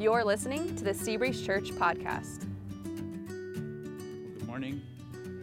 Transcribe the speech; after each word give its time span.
You're 0.00 0.24
listening 0.24 0.74
to 0.76 0.84
the 0.84 0.92
Seabreeze 0.92 1.44
Church 1.44 1.72
podcast. 1.72 2.46
Good 2.84 4.46
morning. 4.46 4.80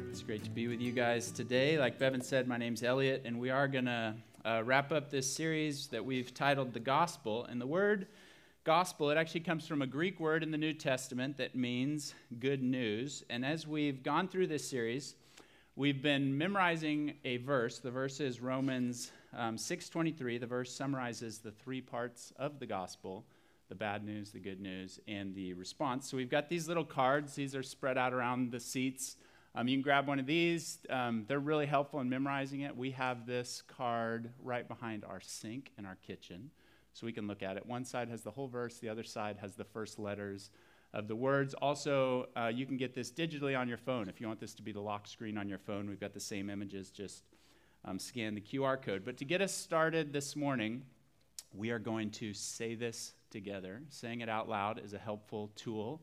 It's 0.10 0.24
great 0.24 0.44
to 0.46 0.50
be 0.50 0.68
with 0.68 0.82
you 0.82 0.92
guys 0.92 1.30
today. 1.30 1.78
Like 1.78 2.00
Bevan 2.00 2.22
said, 2.22 2.48
my 2.48 2.58
name's 2.58 2.82
Elliot, 2.82 3.22
and 3.24 3.40
we 3.40 3.52
are 3.52 3.68
going 3.68 3.86
to 3.86 4.16
uh, 4.44 4.64
wrap 4.66 4.92
up 4.92 5.12
this 5.12 5.32
series 5.32 5.86
that 5.90 6.04
we've 6.04 6.34
titled 6.34 6.74
The 6.74 6.80
Gospel. 6.80 7.46
And 7.46 7.62
the 7.62 7.68
word 7.68 8.08
gospel, 8.64 9.12
it 9.12 9.18
actually 9.18 9.42
comes 9.42 9.68
from 9.68 9.84
a 9.84 9.86
Greek 9.86 10.20
word 10.20 10.42
in 10.42 10.50
the 10.50 10.58
New 10.58 10.74
Testament 10.74 11.38
that 11.38 11.54
means 11.54 12.16
good 12.40 12.64
news. 12.64 13.24
And 13.30 13.46
as 13.46 13.68
we've 13.68 14.02
gone 14.02 14.28
through 14.28 14.48
this 14.48 14.68
series, 14.68 15.14
we've 15.76 16.02
been 16.02 16.36
memorizing 16.36 17.14
a 17.26 17.38
verse. 17.38 17.78
The 17.78 17.92
verse 17.92 18.20
is 18.20 18.42
Romans 18.42 19.12
um, 19.38 19.58
6.23. 19.58 20.40
The 20.40 20.48
verse 20.48 20.74
summarizes 20.74 21.38
the 21.38 21.52
three 21.52 21.80
parts 21.80 22.34
of 22.40 22.58
the 22.58 22.66
gospel 22.66 23.24
the 23.70 23.76
bad 23.76 24.04
news, 24.04 24.32
the 24.32 24.40
good 24.40 24.60
news, 24.60 25.00
and 25.08 25.36
the 25.36 25.54
response. 25.54 26.10
So 26.10 26.18
we've 26.18 26.30
got 26.30 26.50
these 26.50 26.68
little 26.68 26.86
cards. 26.86 27.36
These 27.36 27.56
are 27.56 27.64
spread 27.64 27.98
out 27.98 28.14
around 28.14 28.52
the 28.52 28.60
seats. 28.60 29.18
Um, 29.56 29.68
you 29.68 29.76
can 29.76 29.82
grab 29.82 30.08
one 30.08 30.20
of 30.20 30.26
these. 30.26 30.80
Um, 30.90 31.26
they're 31.28 31.40
really 31.40 31.66
helpful 31.66 32.00
in 32.00 32.10
memorizing 32.10 32.62
it. 32.62 32.76
We 32.76 32.92
have 32.92 33.26
this 33.26 33.64
card 33.68 34.32
right 34.42 34.68
behind 34.68 35.04
our 35.04 35.20
sink 35.20 35.72
in 35.78 35.86
our 35.86 35.98
kitchen, 36.06 36.52
so 36.94 37.06
we 37.06 37.12
can 37.12 37.28
look 37.28 37.42
at 37.42 37.58
it. 37.58 37.66
One 37.66 37.84
side 37.84 38.10
has 38.10 38.22
the 38.22 38.32
whole 38.32 38.48
verse, 38.48 38.78
the 38.78 38.90
other 38.90 39.04
side 39.04 39.38
has 39.42 39.56
the 39.56 39.64
first 39.64 40.00
letters 40.00 40.52
of 40.94 41.08
the 41.08 41.16
words. 41.16 41.54
Also, 41.56 42.28
uh, 42.38 42.48
you 42.54 42.66
can 42.66 42.78
get 42.78 42.94
this 42.94 43.12
digitally 43.12 43.58
on 43.58 43.68
your 43.68 43.78
phone. 43.78 44.08
If 44.08 44.22
you 44.22 44.28
want 44.28 44.40
this 44.40 44.54
to 44.56 44.62
be 44.62 44.72
the 44.72 44.80
lock 44.80 45.08
screen 45.08 45.38
on 45.38 45.50
your 45.50 45.60
phone, 45.60 45.90
we've 45.90 46.00
got 46.00 46.14
the 46.14 46.20
same 46.20 46.50
images. 46.50 46.92
Just 46.92 47.24
um, 47.88 48.00
scan 48.00 48.36
the 48.36 48.42
QR 48.42 48.82
code. 48.82 49.04
But 49.06 49.18
to 49.18 49.26
get 49.26 49.42
us 49.42 49.54
started 49.54 50.14
this 50.14 50.36
morning, 50.36 50.84
we 51.54 51.72
are 51.72 51.80
going 51.80 52.12
to 52.12 52.34
say 52.34 52.76
this 52.76 53.14
together. 53.30 53.82
Saying 53.90 54.22
it 54.22 54.30
out 54.30 54.50
loud 54.50 54.82
is 54.84 54.94
a 54.94 54.98
helpful 54.98 55.52
tool 55.56 56.02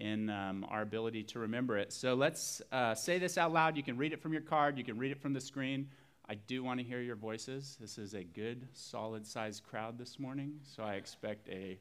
in 0.00 0.30
um, 0.30 0.66
our 0.68 0.82
ability 0.82 1.22
to 1.22 1.38
remember 1.38 1.76
it. 1.76 1.92
So 1.92 2.14
let's 2.14 2.62
uh, 2.72 2.94
say 2.94 3.18
this 3.18 3.38
out 3.38 3.52
loud. 3.52 3.76
You 3.76 3.82
can 3.82 3.96
read 3.96 4.12
it 4.12 4.20
from 4.20 4.32
your 4.32 4.42
card, 4.42 4.78
you 4.78 4.84
can 4.84 4.98
read 4.98 5.12
it 5.12 5.20
from 5.20 5.32
the 5.32 5.40
screen. 5.40 5.88
I 6.28 6.34
do 6.34 6.62
want 6.62 6.78
to 6.80 6.84
hear 6.84 7.00
your 7.00 7.16
voices. 7.16 7.76
This 7.80 7.98
is 7.98 8.14
a 8.14 8.22
good, 8.22 8.68
solid 8.72 9.26
sized 9.26 9.64
crowd 9.64 9.98
this 9.98 10.18
morning, 10.18 10.54
so 10.62 10.82
I 10.82 10.94
expect 10.94 11.48
a, 11.48 11.78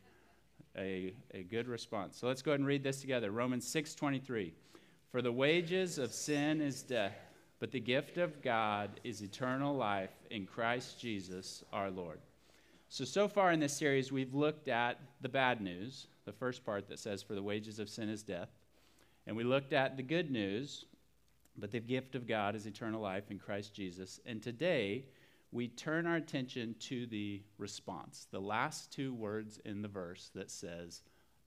a, 0.77 1.13
a 1.33 1.43
good 1.43 1.67
response. 1.67 2.17
So 2.17 2.27
let's 2.27 2.41
go 2.41 2.51
ahead 2.51 2.59
and 2.59 2.67
read 2.67 2.83
this 2.83 3.01
together. 3.01 3.31
Romans 3.31 3.67
6 3.67 3.95
23. 3.95 4.53
For 5.11 5.21
the 5.21 5.31
wages 5.31 5.97
of 5.97 6.11
sin 6.11 6.61
is 6.61 6.83
death, 6.83 7.17
but 7.59 7.71
the 7.71 7.79
gift 7.79 8.17
of 8.17 8.41
God 8.41 8.99
is 9.03 9.21
eternal 9.21 9.75
life 9.75 10.11
in 10.31 10.45
Christ 10.45 10.99
Jesus 10.99 11.63
our 11.71 11.91
Lord. 11.91 12.19
So, 12.93 13.05
so 13.05 13.29
far 13.29 13.53
in 13.53 13.61
this 13.61 13.71
series, 13.71 14.11
we've 14.11 14.33
looked 14.33 14.67
at 14.67 14.99
the 15.21 15.29
bad 15.29 15.61
news, 15.61 16.07
the 16.25 16.33
first 16.33 16.65
part 16.65 16.89
that 16.89 16.99
says, 16.99 17.23
For 17.23 17.35
the 17.35 17.41
wages 17.41 17.79
of 17.79 17.87
sin 17.87 18.09
is 18.09 18.21
death. 18.21 18.49
And 19.25 19.37
we 19.37 19.45
looked 19.45 19.71
at 19.71 19.95
the 19.95 20.03
good 20.03 20.29
news, 20.29 20.83
but 21.57 21.71
the 21.71 21.79
gift 21.79 22.15
of 22.15 22.27
God 22.27 22.53
is 22.53 22.65
eternal 22.65 22.99
life 22.99 23.31
in 23.31 23.39
Christ 23.39 23.73
Jesus. 23.73 24.19
And 24.25 24.43
today, 24.43 25.05
we 25.53 25.69
turn 25.69 26.05
our 26.05 26.17
attention 26.17 26.75
to 26.81 27.05
the 27.05 27.41
response, 27.57 28.27
the 28.29 28.41
last 28.41 28.91
two 28.91 29.13
words 29.13 29.57
in 29.63 29.81
the 29.81 29.87
verse 29.87 30.29
that 30.35 30.51
says, 30.51 31.01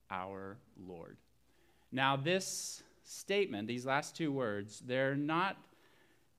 Our 0.09 0.57
Lord. 0.83 1.17
Now, 1.91 2.15
this 2.15 2.81
statement, 3.03 3.67
these 3.67 3.85
last 3.85 4.17
two 4.17 4.31
words, 4.31 4.81
they're 4.83 5.13
not, 5.13 5.57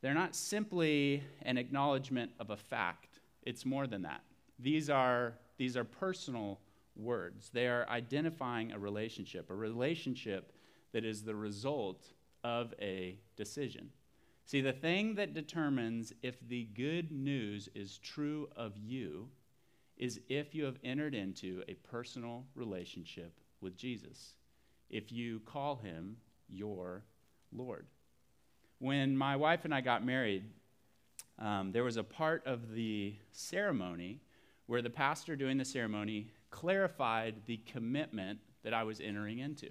they're 0.00 0.14
not 0.14 0.34
simply 0.34 1.22
an 1.42 1.58
acknowledgement 1.58 2.32
of 2.40 2.50
a 2.50 2.56
fact, 2.56 3.20
it's 3.44 3.64
more 3.64 3.86
than 3.86 4.02
that. 4.02 4.22
These 4.58 4.90
are, 4.90 5.34
these 5.58 5.76
are 5.76 5.84
personal 5.84 6.60
words. 6.96 7.50
They 7.52 7.68
are 7.68 7.86
identifying 7.88 8.72
a 8.72 8.78
relationship, 8.78 9.50
a 9.50 9.54
relationship 9.54 10.52
that 10.92 11.04
is 11.04 11.22
the 11.22 11.34
result 11.34 12.06
of 12.42 12.72
a 12.80 13.18
decision. 13.36 13.90
See, 14.46 14.60
the 14.60 14.72
thing 14.72 15.16
that 15.16 15.34
determines 15.34 16.12
if 16.22 16.36
the 16.48 16.64
good 16.74 17.10
news 17.10 17.68
is 17.74 17.98
true 17.98 18.48
of 18.56 18.76
you 18.78 19.28
is 19.96 20.20
if 20.28 20.54
you 20.54 20.64
have 20.64 20.78
entered 20.84 21.14
into 21.14 21.62
a 21.68 21.74
personal 21.74 22.44
relationship 22.54 23.40
with 23.60 23.76
Jesus, 23.76 24.34
if 24.88 25.10
you 25.10 25.40
call 25.40 25.76
him 25.76 26.16
your 26.48 27.02
Lord. 27.52 27.86
When 28.78 29.16
my 29.16 29.36
wife 29.36 29.64
and 29.64 29.74
I 29.74 29.80
got 29.80 30.04
married, 30.04 30.44
um, 31.38 31.72
there 31.72 31.84
was 31.84 31.96
a 31.96 32.04
part 32.04 32.46
of 32.46 32.72
the 32.72 33.16
ceremony 33.32 34.20
where 34.66 34.82
the 34.82 34.90
pastor 34.90 35.36
doing 35.36 35.58
the 35.58 35.64
ceremony 35.64 36.28
clarified 36.50 37.36
the 37.46 37.58
commitment 37.58 38.40
that 38.64 38.74
I 38.74 38.82
was 38.82 39.00
entering 39.00 39.38
into. 39.38 39.70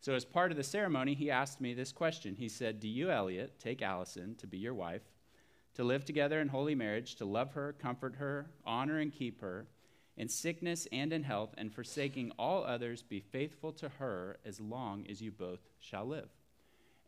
So, 0.00 0.14
as 0.14 0.24
part 0.24 0.50
of 0.50 0.56
the 0.56 0.62
ceremony, 0.62 1.14
he 1.14 1.30
asked 1.30 1.60
me 1.60 1.74
this 1.74 1.90
question. 1.90 2.36
He 2.36 2.48
said, 2.48 2.80
Do 2.80 2.88
you, 2.88 3.10
Elliot, 3.10 3.58
take 3.58 3.82
Allison 3.82 4.34
to 4.36 4.46
be 4.46 4.58
your 4.58 4.74
wife, 4.74 5.02
to 5.74 5.84
live 5.84 6.04
together 6.04 6.40
in 6.40 6.48
holy 6.48 6.74
marriage, 6.74 7.16
to 7.16 7.24
love 7.24 7.52
her, 7.52 7.72
comfort 7.72 8.16
her, 8.16 8.50
honor 8.64 8.98
and 8.98 9.12
keep 9.12 9.40
her, 9.40 9.66
in 10.16 10.28
sickness 10.28 10.86
and 10.92 11.12
in 11.12 11.22
health, 11.22 11.54
and 11.58 11.72
forsaking 11.72 12.30
all 12.38 12.64
others, 12.64 13.02
be 13.02 13.20
faithful 13.20 13.72
to 13.72 13.88
her 13.98 14.38
as 14.44 14.60
long 14.60 15.06
as 15.08 15.20
you 15.20 15.30
both 15.30 15.60
shall 15.80 16.06
live? 16.06 16.28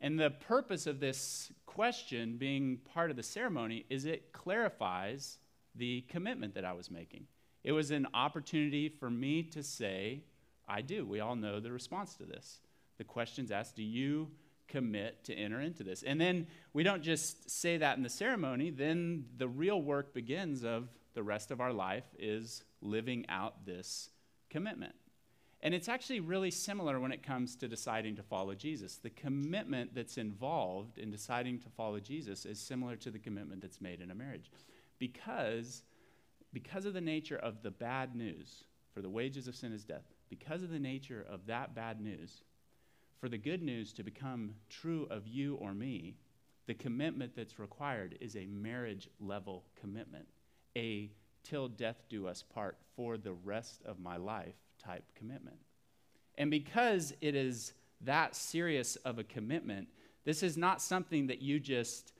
And 0.01 0.19
the 0.19 0.29
purpose 0.29 0.87
of 0.87 0.99
this 0.99 1.51
question 1.65 2.37
being 2.37 2.79
part 2.93 3.11
of 3.11 3.17
the 3.17 3.23
ceremony 3.23 3.85
is 3.89 4.05
it 4.05 4.31
clarifies 4.31 5.39
the 5.75 6.01
commitment 6.09 6.55
that 6.55 6.65
I 6.65 6.73
was 6.73 6.89
making. 6.89 7.25
It 7.63 7.71
was 7.71 7.91
an 7.91 8.07
opportunity 8.13 8.89
for 8.89 9.09
me 9.09 9.43
to 9.43 9.63
say, 9.63 10.23
I 10.67 10.81
do. 10.81 11.05
We 11.05 11.19
all 11.19 11.35
know 11.35 11.59
the 11.59 11.71
response 11.71 12.15
to 12.15 12.23
this. 12.23 12.59
The 12.97 13.03
question's 13.03 13.51
asked, 13.51 13.75
Do 13.75 13.83
you 13.83 14.29
commit 14.67 15.23
to 15.25 15.33
enter 15.33 15.59
into 15.59 15.83
this? 15.83 16.03
And 16.03 16.21
then 16.21 16.47
we 16.73 16.83
don't 16.83 17.03
just 17.03 17.49
say 17.49 17.77
that 17.77 17.97
in 17.97 18.03
the 18.03 18.09
ceremony, 18.09 18.69
then 18.69 19.25
the 19.37 19.47
real 19.47 19.81
work 19.81 20.13
begins 20.13 20.63
of 20.63 20.89
the 21.15 21.23
rest 21.23 21.51
of 21.51 21.59
our 21.59 21.73
life 21.73 22.05
is 22.17 22.63
living 22.81 23.25
out 23.27 23.65
this 23.65 24.09
commitment. 24.49 24.93
And 25.61 25.73
it's 25.73 25.89
actually 25.89 26.21
really 26.21 26.51
similar 26.51 26.99
when 26.99 27.11
it 27.11 27.21
comes 27.21 27.55
to 27.57 27.67
deciding 27.67 28.15
to 28.15 28.23
follow 28.23 28.55
Jesus. 28.55 28.95
The 28.95 29.09
commitment 29.09 29.93
that's 29.93 30.17
involved 30.17 30.97
in 30.97 31.11
deciding 31.11 31.59
to 31.59 31.69
follow 31.69 31.99
Jesus 31.99 32.45
is 32.45 32.61
similar 32.61 32.95
to 32.97 33.11
the 33.11 33.19
commitment 33.19 33.61
that's 33.61 33.81
made 33.81 33.99
in 33.99 34.11
a 34.11 34.15
marriage 34.15 34.49
because, 34.99 35.83
because 36.53 36.85
of 36.85 36.93
the 36.93 37.01
nature 37.01 37.37
of 37.37 37.63
the 37.63 37.71
bad 37.71 38.15
news, 38.15 38.65
for 38.93 39.01
the 39.01 39.09
wages 39.09 39.47
of 39.47 39.55
sin 39.55 39.73
is 39.73 39.83
death, 39.83 40.03
because 40.29 40.61
of 40.61 40.69
the 40.69 40.79
nature 40.79 41.25
of 41.29 41.45
that 41.47 41.73
bad 41.73 42.01
news, 42.01 42.43
for 43.19 43.29
the 43.29 43.37
good 43.37 43.61
news 43.61 43.93
to 43.93 44.03
become 44.03 44.53
true 44.69 45.07
of 45.09 45.27
you 45.27 45.55
or 45.55 45.73
me, 45.73 46.15
the 46.67 46.73
commitment 46.73 47.35
that's 47.35 47.59
required 47.59 48.17
is 48.21 48.35
a 48.35 48.45
marriage 48.45 49.09
level 49.19 49.63
commitment, 49.79 50.27
a 50.77 51.09
till 51.43 51.67
death 51.67 52.03
do 52.09 52.27
us 52.27 52.43
part 52.43 52.77
for 52.95 53.17
the 53.17 53.33
rest 53.33 53.81
of 53.85 53.99
my 53.99 54.17
life 54.17 54.55
type 54.77 55.03
commitment. 55.15 55.57
And 56.37 56.51
because 56.51 57.13
it 57.21 57.35
is 57.35 57.73
that 58.01 58.35
serious 58.35 58.95
of 58.97 59.19
a 59.19 59.23
commitment, 59.23 59.87
this 60.25 60.43
is 60.43 60.57
not 60.57 60.81
something 60.81 61.27
that 61.27 61.41
you 61.41 61.59
just 61.59 62.13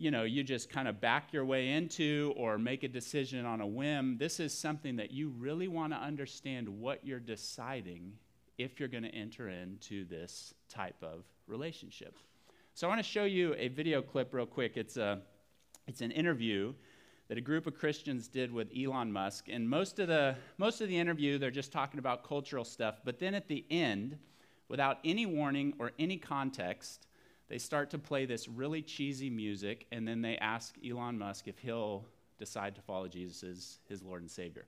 you 0.00 0.10
know, 0.10 0.24
you 0.24 0.42
just 0.42 0.70
kind 0.70 0.88
of 0.88 0.98
back 0.98 1.30
your 1.30 1.44
way 1.44 1.68
into 1.68 2.32
or 2.34 2.56
make 2.56 2.84
a 2.84 2.88
decision 2.88 3.44
on 3.44 3.60
a 3.60 3.66
whim. 3.66 4.16
This 4.16 4.40
is 4.40 4.56
something 4.56 4.96
that 4.96 5.10
you 5.10 5.28
really 5.28 5.68
want 5.68 5.92
to 5.92 5.98
understand 5.98 6.70
what 6.70 7.04
you're 7.04 7.20
deciding 7.20 8.14
if 8.56 8.80
you're 8.80 8.88
going 8.88 9.02
to 9.02 9.14
enter 9.14 9.50
into 9.50 10.06
this 10.06 10.54
type 10.70 10.96
of 11.02 11.24
relationship. 11.46 12.16
So 12.72 12.86
I 12.86 12.88
want 12.88 13.00
to 13.00 13.08
show 13.08 13.24
you 13.24 13.54
a 13.58 13.68
video 13.68 14.00
clip 14.00 14.32
real 14.32 14.46
quick. 14.46 14.78
It's 14.78 14.96
a 14.96 15.20
it's 15.86 16.00
an 16.00 16.12
interview 16.12 16.72
that 17.28 17.36
a 17.36 17.42
group 17.42 17.66
of 17.66 17.74
Christians 17.74 18.26
did 18.26 18.50
with 18.50 18.68
Elon 18.74 19.12
Musk. 19.12 19.48
And 19.50 19.68
most 19.68 19.98
of 19.98 20.08
the 20.08 20.34
most 20.56 20.80
of 20.80 20.88
the 20.88 20.96
interview 20.96 21.36
they're 21.36 21.50
just 21.50 21.72
talking 21.72 21.98
about 21.98 22.24
cultural 22.24 22.64
stuff, 22.64 23.02
but 23.04 23.18
then 23.18 23.34
at 23.34 23.48
the 23.48 23.66
end, 23.70 24.16
without 24.68 24.96
any 25.04 25.26
warning 25.26 25.74
or 25.78 25.92
any 25.98 26.16
context, 26.16 27.06
they 27.50 27.58
start 27.58 27.90
to 27.90 27.98
play 27.98 28.26
this 28.26 28.48
really 28.48 28.80
cheesy 28.80 29.28
music, 29.28 29.86
and 29.90 30.06
then 30.06 30.22
they 30.22 30.38
ask 30.38 30.76
Elon 30.88 31.18
Musk 31.18 31.48
if 31.48 31.58
he'll 31.58 32.06
decide 32.38 32.76
to 32.76 32.80
follow 32.80 33.08
Jesus 33.08 33.42
as 33.42 33.78
his 33.88 34.02
Lord 34.02 34.22
and 34.22 34.30
Savior. 34.30 34.66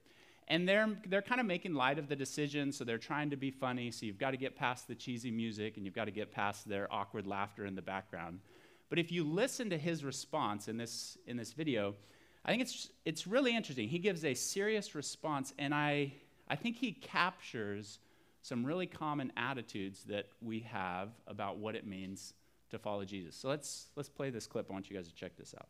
And 0.49 0.67
they're, 0.67 0.89
they're 1.07 1.21
kind 1.21 1.39
of 1.39 1.47
making 1.47 1.73
light 1.73 1.97
of 1.97 2.09
the 2.09 2.15
decision, 2.15 2.73
so 2.73 2.83
they're 2.83 2.97
trying 2.97 3.29
to 3.29 3.37
be 3.37 3.49
funny. 3.49 3.89
So 3.89 4.05
you've 4.05 4.19
got 4.19 4.31
to 4.31 4.37
get 4.37 4.57
past 4.57 4.89
the 4.89 4.95
cheesy 4.95 5.31
music 5.31 5.77
and 5.77 5.85
you've 5.85 5.95
got 5.95 6.05
to 6.05 6.11
get 6.11 6.33
past 6.33 6.67
their 6.67 6.91
awkward 6.93 7.25
laughter 7.25 7.65
in 7.65 7.73
the 7.73 7.81
background. 7.81 8.41
But 8.89 8.99
if 8.99 9.09
you 9.09 9.23
listen 9.23 9.69
to 9.69 9.77
his 9.77 10.03
response 10.03 10.67
in 10.67 10.75
this, 10.75 11.17
in 11.25 11.37
this 11.37 11.53
video, 11.53 11.95
I 12.43 12.51
think 12.51 12.61
it's, 12.61 12.89
it's 13.05 13.25
really 13.25 13.55
interesting. 13.55 13.87
He 13.87 13.99
gives 13.99 14.25
a 14.25 14.33
serious 14.33 14.93
response, 14.93 15.53
and 15.57 15.73
I, 15.73 16.13
I 16.49 16.57
think 16.57 16.75
he 16.75 16.91
captures 16.91 17.99
some 18.41 18.65
really 18.65 18.87
common 18.87 19.31
attitudes 19.37 20.03
that 20.09 20.27
we 20.41 20.59
have 20.59 21.11
about 21.25 21.57
what 21.57 21.75
it 21.75 21.87
means 21.87 22.33
to 22.73 22.79
follow 22.79 23.05
Jesus. 23.05 23.35
So 23.35 23.47
let's 23.49 23.87
let's 23.95 24.09
play 24.09 24.29
this 24.29 24.45
clip. 24.45 24.67
I 24.69 24.73
want 24.73 24.89
you 24.89 24.95
guys 24.95 25.07
to 25.07 25.15
check 25.15 25.35
this 25.37 25.55
out. 25.57 25.67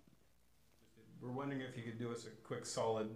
We're 1.21 1.31
wondering 1.31 1.61
if 1.61 1.77
you 1.77 1.83
could 1.83 1.99
do 1.99 2.11
us 2.11 2.25
a 2.25 2.29
quick 2.45 2.65
solid 2.65 3.09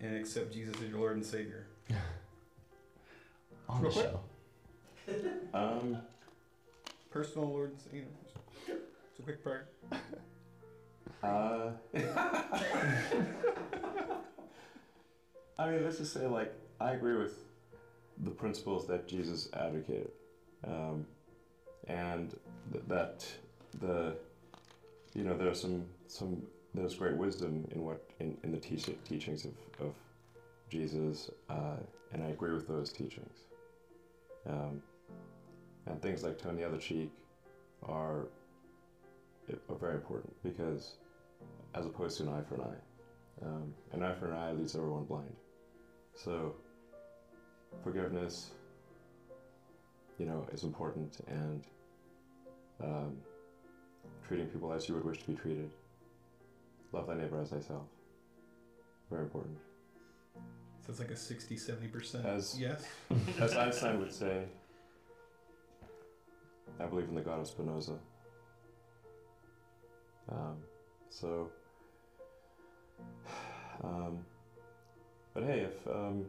and 0.00 0.16
accept 0.16 0.52
Jesus 0.52 0.74
as 0.82 0.90
your 0.90 0.98
Lord 0.98 1.16
and 1.16 1.24
Savior. 1.24 1.66
on 3.68 3.82
Real 3.82 3.90
the 3.90 4.00
quick. 4.00 4.10
show. 4.10 4.20
Um, 5.54 5.98
Personal 7.10 7.48
Lord 7.48 7.70
and 7.70 7.80
Savior. 7.80 8.04
It's 8.66 9.20
a 9.20 9.22
quick 9.22 9.42
prayer. 9.42 9.68
uh, 11.22 11.70
I 15.58 15.70
mean, 15.70 15.84
let's 15.84 15.98
just 15.98 16.12
say, 16.12 16.26
like, 16.26 16.52
I 16.80 16.92
agree 16.92 17.16
with 17.16 17.38
the 18.18 18.30
principles 18.30 18.86
that 18.88 19.06
Jesus 19.08 19.48
advocated, 19.54 20.10
um, 20.66 21.06
and 21.86 22.34
th- 22.72 22.84
that 22.88 23.26
the, 23.80 24.16
you 25.14 25.24
know, 25.24 25.36
there's 25.36 25.60
some 25.60 25.84
some 26.08 26.42
there's 26.74 26.94
great 26.94 27.16
wisdom 27.16 27.66
in 27.72 27.84
what 27.84 28.08
in, 28.20 28.36
in 28.42 28.52
the 28.52 28.58
teach- 28.58 28.90
teachings 29.04 29.44
of, 29.44 29.52
of 29.86 29.94
Jesus, 30.70 31.30
uh, 31.48 31.76
and 32.12 32.22
I 32.22 32.28
agree 32.28 32.52
with 32.52 32.68
those 32.68 32.92
teachings. 32.92 33.38
Um, 34.48 34.82
and 35.86 36.00
things 36.02 36.22
like 36.22 36.38
turn 36.40 36.56
the 36.56 36.64
other 36.64 36.78
cheek 36.78 37.10
are 37.82 38.26
are 39.68 39.76
very 39.76 39.94
important 39.94 40.34
because, 40.42 40.94
as 41.74 41.86
opposed 41.86 42.18
to 42.18 42.24
an 42.24 42.30
eye 42.30 42.42
for 42.48 42.56
an 42.56 42.62
eye, 42.62 43.46
um, 43.46 43.74
an 43.92 44.02
eye 44.02 44.14
for 44.14 44.26
an 44.26 44.36
eye 44.36 44.52
leaves 44.52 44.74
everyone 44.74 45.04
blind. 45.04 45.34
So, 46.14 46.54
forgiveness, 47.84 48.50
you 50.18 50.26
know, 50.26 50.46
is 50.52 50.64
important, 50.64 51.18
and 51.28 51.62
um, 52.82 53.16
treating 54.26 54.46
people 54.46 54.72
as 54.72 54.88
you 54.88 54.94
would 54.94 55.04
wish 55.04 55.18
to 55.18 55.26
be 55.26 55.34
treated. 55.34 55.70
Love 56.92 57.06
thy 57.06 57.14
neighbor 57.14 57.40
as 57.40 57.50
thyself. 57.50 57.82
Very 59.10 59.22
important. 59.22 59.56
So 60.86 60.90
it's 60.90 61.00
like 61.00 61.10
a 61.10 61.16
60, 61.16 61.56
70% 61.56 62.24
As- 62.24 62.56
yes. 62.60 62.84
As 63.40 63.56
Einstein 63.56 63.98
would 63.98 64.12
say, 64.12 64.44
I 66.78 66.86
believe 66.86 67.08
in 67.08 67.14
the 67.14 67.22
God 67.22 67.40
of 67.40 67.46
Spinoza. 67.48 67.98
Um, 70.30 70.56
so, 71.10 71.50
um, 73.84 74.18
but 75.34 75.44
hey, 75.44 75.60
if 75.60 75.86
um, 75.88 76.26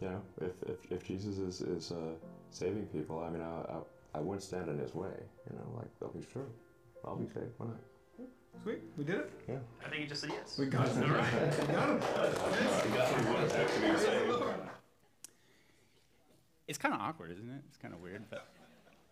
you 0.00 0.08
know, 0.08 0.22
if, 0.40 0.52
if, 0.66 0.92
if 0.92 1.04
Jesus 1.04 1.38
is 1.38 1.60
is 1.60 1.92
uh, 1.92 2.14
saving 2.50 2.86
people, 2.86 3.22
I 3.22 3.30
mean, 3.30 3.42
I, 3.42 3.78
I 4.18 4.20
I 4.20 4.24
wouldn't 4.24 4.42
stand 4.42 4.68
in 4.68 4.78
his 4.78 4.94
way. 4.94 5.14
You 5.50 5.56
know, 5.56 5.76
like 5.76 5.86
I'll 6.02 6.08
be 6.08 6.26
sure, 6.32 6.46
I'll 7.04 7.16
be 7.16 7.26
safe. 7.28 7.44
Why 7.58 7.66
not? 7.66 7.76
Sweet, 8.64 8.80
we 8.96 9.04
did 9.04 9.16
it. 9.16 9.30
Yeah. 9.48 9.58
I 9.86 9.88
think 9.88 10.02
you 10.02 10.08
just 10.08 10.22
said 10.22 10.30
yes. 10.30 10.58
We 10.58 10.66
got 10.66 10.88
him. 10.88 11.04
All 11.10 11.10
right. 11.10 11.66
We 11.68 11.74
got 11.74 13.08
him. 13.08 13.24
Praise 13.48 14.02
the 14.02 14.36
Lord. 14.36 14.54
It's 16.66 16.78
kind 16.78 16.92
of 16.94 17.00
awkward, 17.00 17.30
isn't 17.30 17.48
it? 17.48 17.62
It's 17.68 17.78
kind 17.78 17.94
of 17.94 18.00
weird, 18.00 18.24
but 18.28 18.48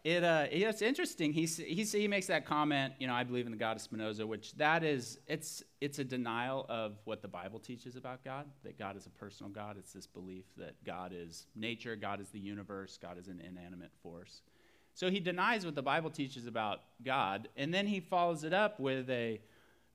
it 0.03 0.25
uh, 0.25 0.47
yeah, 0.51 0.69
it's 0.71 0.83
interesting. 0.83 1.33
He 1.33 1.45
s- 1.45 1.57
he 1.59 1.85
he 1.85 2.09
makes 2.09 2.27
that 2.27 2.45
comment. 2.45 2.95
You 2.99 3.07
know, 3.07 3.15
I 3.15 3.23
believe 3.23 3.47
in 3.47 3.53
the 3.53 3.59
God 3.59 3.77
of 3.77 3.83
Spinoza, 3.83 4.27
which 4.27 4.55
that 4.55 4.83
is 4.83 5.19
it's 5.29 5.63
it's 5.81 6.01
a 6.01 6.05
denial 6.05 6.67
of 6.69 6.97
what 7.05 7.23
the 7.23 7.29
Bible 7.29 7.61
teaches 7.61 7.95
about 7.95 8.25
God. 8.25 8.47
That 8.65 8.79
God 8.79 8.97
is 8.97 9.07
a 9.07 9.11
personal 9.11 9.51
God. 9.53 9.77
It's 9.79 9.93
this 9.93 10.07
belief 10.09 10.45
that 10.57 10.75
God 10.85 11.13
is 11.15 11.47
nature, 11.55 11.95
God 11.95 12.21
is 12.21 12.29
the 12.31 12.41
universe, 12.41 12.99
God 13.01 13.17
is 13.17 13.29
an 13.29 13.41
inanimate 13.41 13.93
force. 14.03 14.43
So 14.97 15.11
he 15.11 15.21
denies 15.21 15.67
what 15.67 15.75
the 15.75 15.83
Bible 15.83 16.09
teaches 16.09 16.47
about 16.47 16.81
God, 17.05 17.51
and 17.55 17.73
then 17.73 17.87
he 17.87 18.01
follows 18.01 18.45
it 18.45 18.55
up 18.55 18.81
with 18.81 19.11
a 19.11 19.39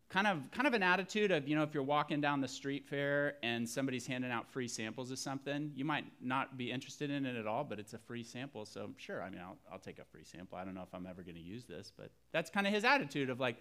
kind 0.09 0.27
of 0.27 0.51
kind 0.51 0.67
of 0.67 0.75
an 0.75 0.83
attitude 0.83 1.31
of 1.31 1.47
you 1.47 1.55
know 1.55 1.63
if 1.63 1.73
you're 1.73 1.81
walking 1.81 2.21
down 2.21 2.39
the 2.39 2.47
street 2.47 2.85
fair 2.87 3.33
and 3.41 3.67
somebody's 3.67 4.05
handing 4.05 4.29
out 4.29 4.47
free 4.51 4.67
samples 4.67 5.09
of 5.09 5.17
something 5.17 5.71
you 5.73 5.85
might 5.85 6.03
not 6.21 6.55
be 6.55 6.69
interested 6.69 7.09
in 7.09 7.25
it 7.25 7.35
at 7.35 7.47
all 7.47 7.63
but 7.63 7.79
it's 7.79 7.93
a 7.93 7.97
free 7.97 8.21
sample. 8.23 8.63
So 8.65 8.91
sure 8.97 9.23
i 9.23 9.29
mean 9.29 9.39
i'll, 9.39 9.57
I'll 9.71 9.79
take 9.79 9.99
a 9.99 10.03
free 10.03 10.25
sample. 10.25 10.57
I 10.57 10.65
don't 10.65 10.75
know 10.75 10.83
if 10.83 10.93
i'm 10.93 11.07
ever 11.07 11.23
going 11.23 11.35
to 11.35 11.41
use 11.41 11.63
this 11.63 11.93
but 11.97 12.11
that's 12.33 12.49
kind 12.49 12.67
of 12.67 12.73
his 12.73 12.83
attitude 12.83 13.29
of 13.29 13.39
like 13.39 13.55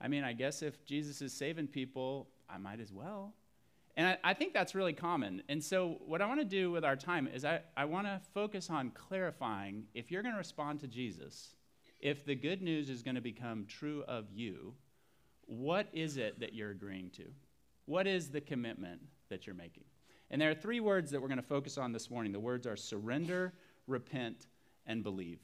i 0.00 0.06
mean 0.06 0.22
i 0.22 0.34
guess 0.34 0.62
if 0.62 0.84
jesus 0.84 1.22
is 1.22 1.32
saving 1.32 1.66
people 1.66 2.28
i 2.48 2.58
might 2.58 2.78
as 2.78 2.92
well 2.92 3.32
and 3.96 4.06
I, 4.08 4.18
I 4.22 4.34
think 4.34 4.52
that's 4.52 4.74
really 4.74 4.92
common 4.92 5.42
and 5.48 5.62
so 5.62 5.98
what 6.06 6.20
i 6.22 6.26
want 6.26 6.40
to 6.40 6.44
do 6.44 6.70
with 6.70 6.84
our 6.84 6.96
time 6.96 7.28
is 7.32 7.44
i, 7.44 7.60
I 7.76 7.84
want 7.84 8.06
to 8.06 8.20
focus 8.34 8.70
on 8.70 8.90
clarifying 8.90 9.84
if 9.94 10.10
you're 10.10 10.22
going 10.22 10.34
to 10.34 10.38
respond 10.38 10.80
to 10.80 10.86
jesus 10.86 11.54
if 12.00 12.24
the 12.24 12.34
good 12.34 12.62
news 12.62 12.90
is 12.90 13.02
going 13.02 13.14
to 13.14 13.20
become 13.20 13.66
true 13.66 14.04
of 14.06 14.26
you 14.32 14.74
what 15.46 15.88
is 15.92 16.16
it 16.16 16.40
that 16.40 16.54
you're 16.54 16.70
agreeing 16.70 17.10
to? 17.10 17.24
What 17.86 18.06
is 18.06 18.28
the 18.28 18.40
commitment 18.40 19.00
that 19.28 19.46
you're 19.46 19.54
making? 19.54 19.84
And 20.30 20.40
there 20.40 20.50
are 20.50 20.54
three 20.54 20.80
words 20.80 21.10
that 21.12 21.22
we're 21.22 21.28
going 21.28 21.40
to 21.40 21.46
focus 21.46 21.78
on 21.78 21.92
this 21.92 22.10
morning. 22.10 22.32
The 22.32 22.40
words 22.40 22.66
are 22.66 22.76
surrender, 22.76 23.54
repent, 23.86 24.46
and 24.86 25.04
believe. 25.04 25.38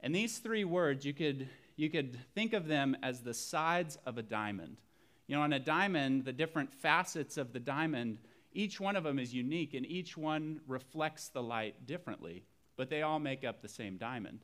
And 0.00 0.14
these 0.14 0.38
three 0.38 0.64
words, 0.64 1.04
you 1.04 1.12
could, 1.12 1.48
you 1.76 1.90
could 1.90 2.18
think 2.34 2.54
of 2.54 2.66
them 2.66 2.96
as 3.02 3.20
the 3.20 3.34
sides 3.34 3.98
of 4.06 4.16
a 4.16 4.22
diamond. 4.22 4.78
You 5.26 5.36
know, 5.36 5.42
on 5.42 5.52
a 5.52 5.58
diamond, 5.58 6.24
the 6.24 6.32
different 6.32 6.72
facets 6.72 7.36
of 7.36 7.52
the 7.52 7.60
diamond, 7.60 8.18
each 8.52 8.80
one 8.80 8.96
of 8.96 9.04
them 9.04 9.18
is 9.18 9.32
unique 9.32 9.74
and 9.74 9.86
each 9.86 10.16
one 10.16 10.60
reflects 10.66 11.28
the 11.28 11.42
light 11.42 11.86
differently, 11.86 12.44
but 12.76 12.90
they 12.90 13.02
all 13.02 13.18
make 13.18 13.44
up 13.44 13.62
the 13.62 13.68
same 13.68 13.96
diamond. 13.96 14.40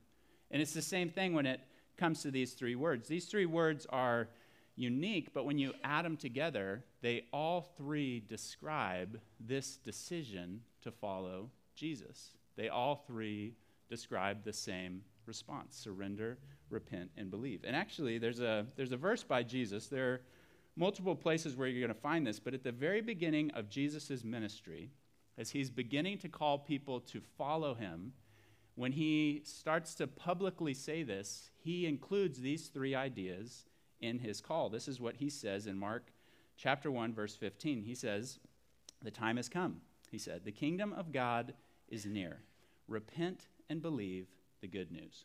And 0.51 0.63
it's 0.63 0.73
the 0.73 0.83
same 0.83 1.11
thing 1.11 1.35
when 1.35 1.47
it 1.47 1.61
comes 1.97 2.23
to 2.23 2.31
these 2.31 2.55
three 2.55 2.75
words. 2.75 3.09
These 3.09 3.27
three 3.27 3.47
words 3.47 3.87
are 3.91 4.29
unique, 4.77 5.35
but 5.35 5.45
when 5.45 5.59
you 5.59 5.75
add 5.85 6.05
them 6.05 6.17
together, 6.17 6.85
they 7.03 7.25
all 7.33 7.63
three 7.77 8.21
describe 8.21 9.21
this 9.41 9.77
decision 9.77 10.61
to 10.83 10.93
follow 10.93 11.51
Jesus. 11.75 12.31
They 12.57 12.69
all 12.69 13.05
three 13.07 13.55
describe 13.91 14.45
the 14.45 14.53
same 14.53 15.03
response 15.27 15.77
surrender, 15.77 16.39
repent, 16.71 17.11
and 17.17 17.31
believe. 17.31 17.65
And 17.65 17.77
actually, 17.77 18.19
there's 18.19 18.41
a, 18.41 18.67
there's 18.77 18.93
a 18.93 18.97
verse 18.97 19.23
by 19.23 19.43
Jesus. 19.43 19.89
There 19.89 20.21
multiple 20.79 21.17
places 21.17 21.57
where 21.57 21.67
you're 21.67 21.87
going 21.87 21.95
to 21.95 22.01
find 22.01 22.25
this, 22.25 22.39
but 22.39 22.55
at 22.55 22.63
the 22.63 22.71
very 22.73 23.01
beginning 23.01 23.51
of 23.51 23.69
Jesus' 23.69 24.23
ministry, 24.23 24.93
as 25.37 25.51
he's 25.51 25.71
beginning 25.71 26.19
to 26.19 26.29
call 26.29 26.59
people 26.59 27.01
to 27.01 27.21
follow 27.37 27.75
him, 27.75 28.13
when 28.77 28.93
he 28.93 29.43
starts 29.45 29.97
to 29.97 30.07
publicly 30.07 30.73
say 30.73 31.03
this, 31.03 31.51
he 31.59 31.85
includes 31.85 32.41
these 32.41 32.69
three 32.69 32.95
ideas 32.95 33.65
in 34.01 34.21
his 34.21 34.41
call. 34.41 34.69
This 34.69 34.87
is 34.87 35.01
what 35.01 35.17
he 35.17 35.29
says 35.29 35.67
in 35.67 35.77
Mark 35.77 36.13
chapter 36.57 36.91
1 36.91 37.13
verse 37.13 37.35
15. 37.35 37.83
He 37.83 37.97
says, 37.97 38.39
"The 39.03 39.11
time 39.11 39.37
has 39.37 39.49
come." 39.49 39.81
He 40.13 40.19
said, 40.19 40.45
"The 40.45 40.53
kingdom 40.53 40.93
of 40.93 41.11
God 41.11 41.55
is 41.89 42.07
near. 42.07 42.45
Repent 42.87 43.49
and 43.69 43.83
believe 43.83 44.29
the 44.61 44.69
good 44.69 44.93
news." 44.93 45.25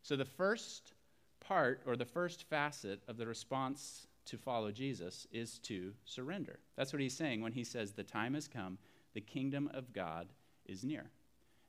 So 0.00 0.16
the 0.16 0.24
first 0.24 0.94
part 1.40 1.82
or 1.84 1.96
the 1.96 2.06
first 2.06 2.44
facet 2.44 3.02
of 3.06 3.18
the 3.18 3.26
response 3.26 4.08
to 4.26 4.38
follow 4.38 4.70
Jesus 4.70 5.26
is 5.32 5.58
to 5.60 5.92
surrender. 6.04 6.58
That's 6.76 6.92
what 6.92 7.02
he's 7.02 7.16
saying 7.16 7.40
when 7.40 7.52
he 7.52 7.64
says, 7.64 7.92
The 7.92 8.02
time 8.02 8.34
has 8.34 8.48
come, 8.48 8.78
the 9.14 9.20
kingdom 9.20 9.70
of 9.72 9.92
God 9.92 10.28
is 10.66 10.84
near. 10.84 11.10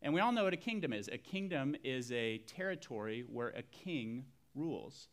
And 0.02 0.14
we 0.14 0.20
all 0.20 0.32
know 0.32 0.44
what 0.44 0.54
a 0.54 0.58
kingdom 0.58 0.94
is. 0.94 1.08
A 1.08 1.18
kingdom 1.18 1.76
is 1.84 2.12
a 2.12 2.40
territory 2.40 3.26
where 3.28 3.50
a 3.50 3.64
king 3.64 4.26
rules. 4.54 5.08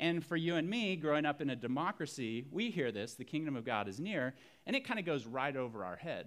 And 0.00 0.24
for 0.24 0.36
you 0.36 0.56
and 0.56 0.68
me, 0.68 0.96
growing 0.96 1.26
up 1.26 1.40
in 1.40 1.50
a 1.50 1.56
democracy, 1.56 2.46
we 2.50 2.70
hear 2.70 2.90
this 2.90 3.14
the 3.14 3.24
kingdom 3.24 3.56
of 3.56 3.64
God 3.64 3.88
is 3.88 4.00
near, 4.00 4.34
and 4.66 4.74
it 4.74 4.86
kind 4.86 4.98
of 4.98 5.06
goes 5.06 5.26
right 5.26 5.56
over 5.56 5.84
our 5.84 5.96
head. 5.96 6.26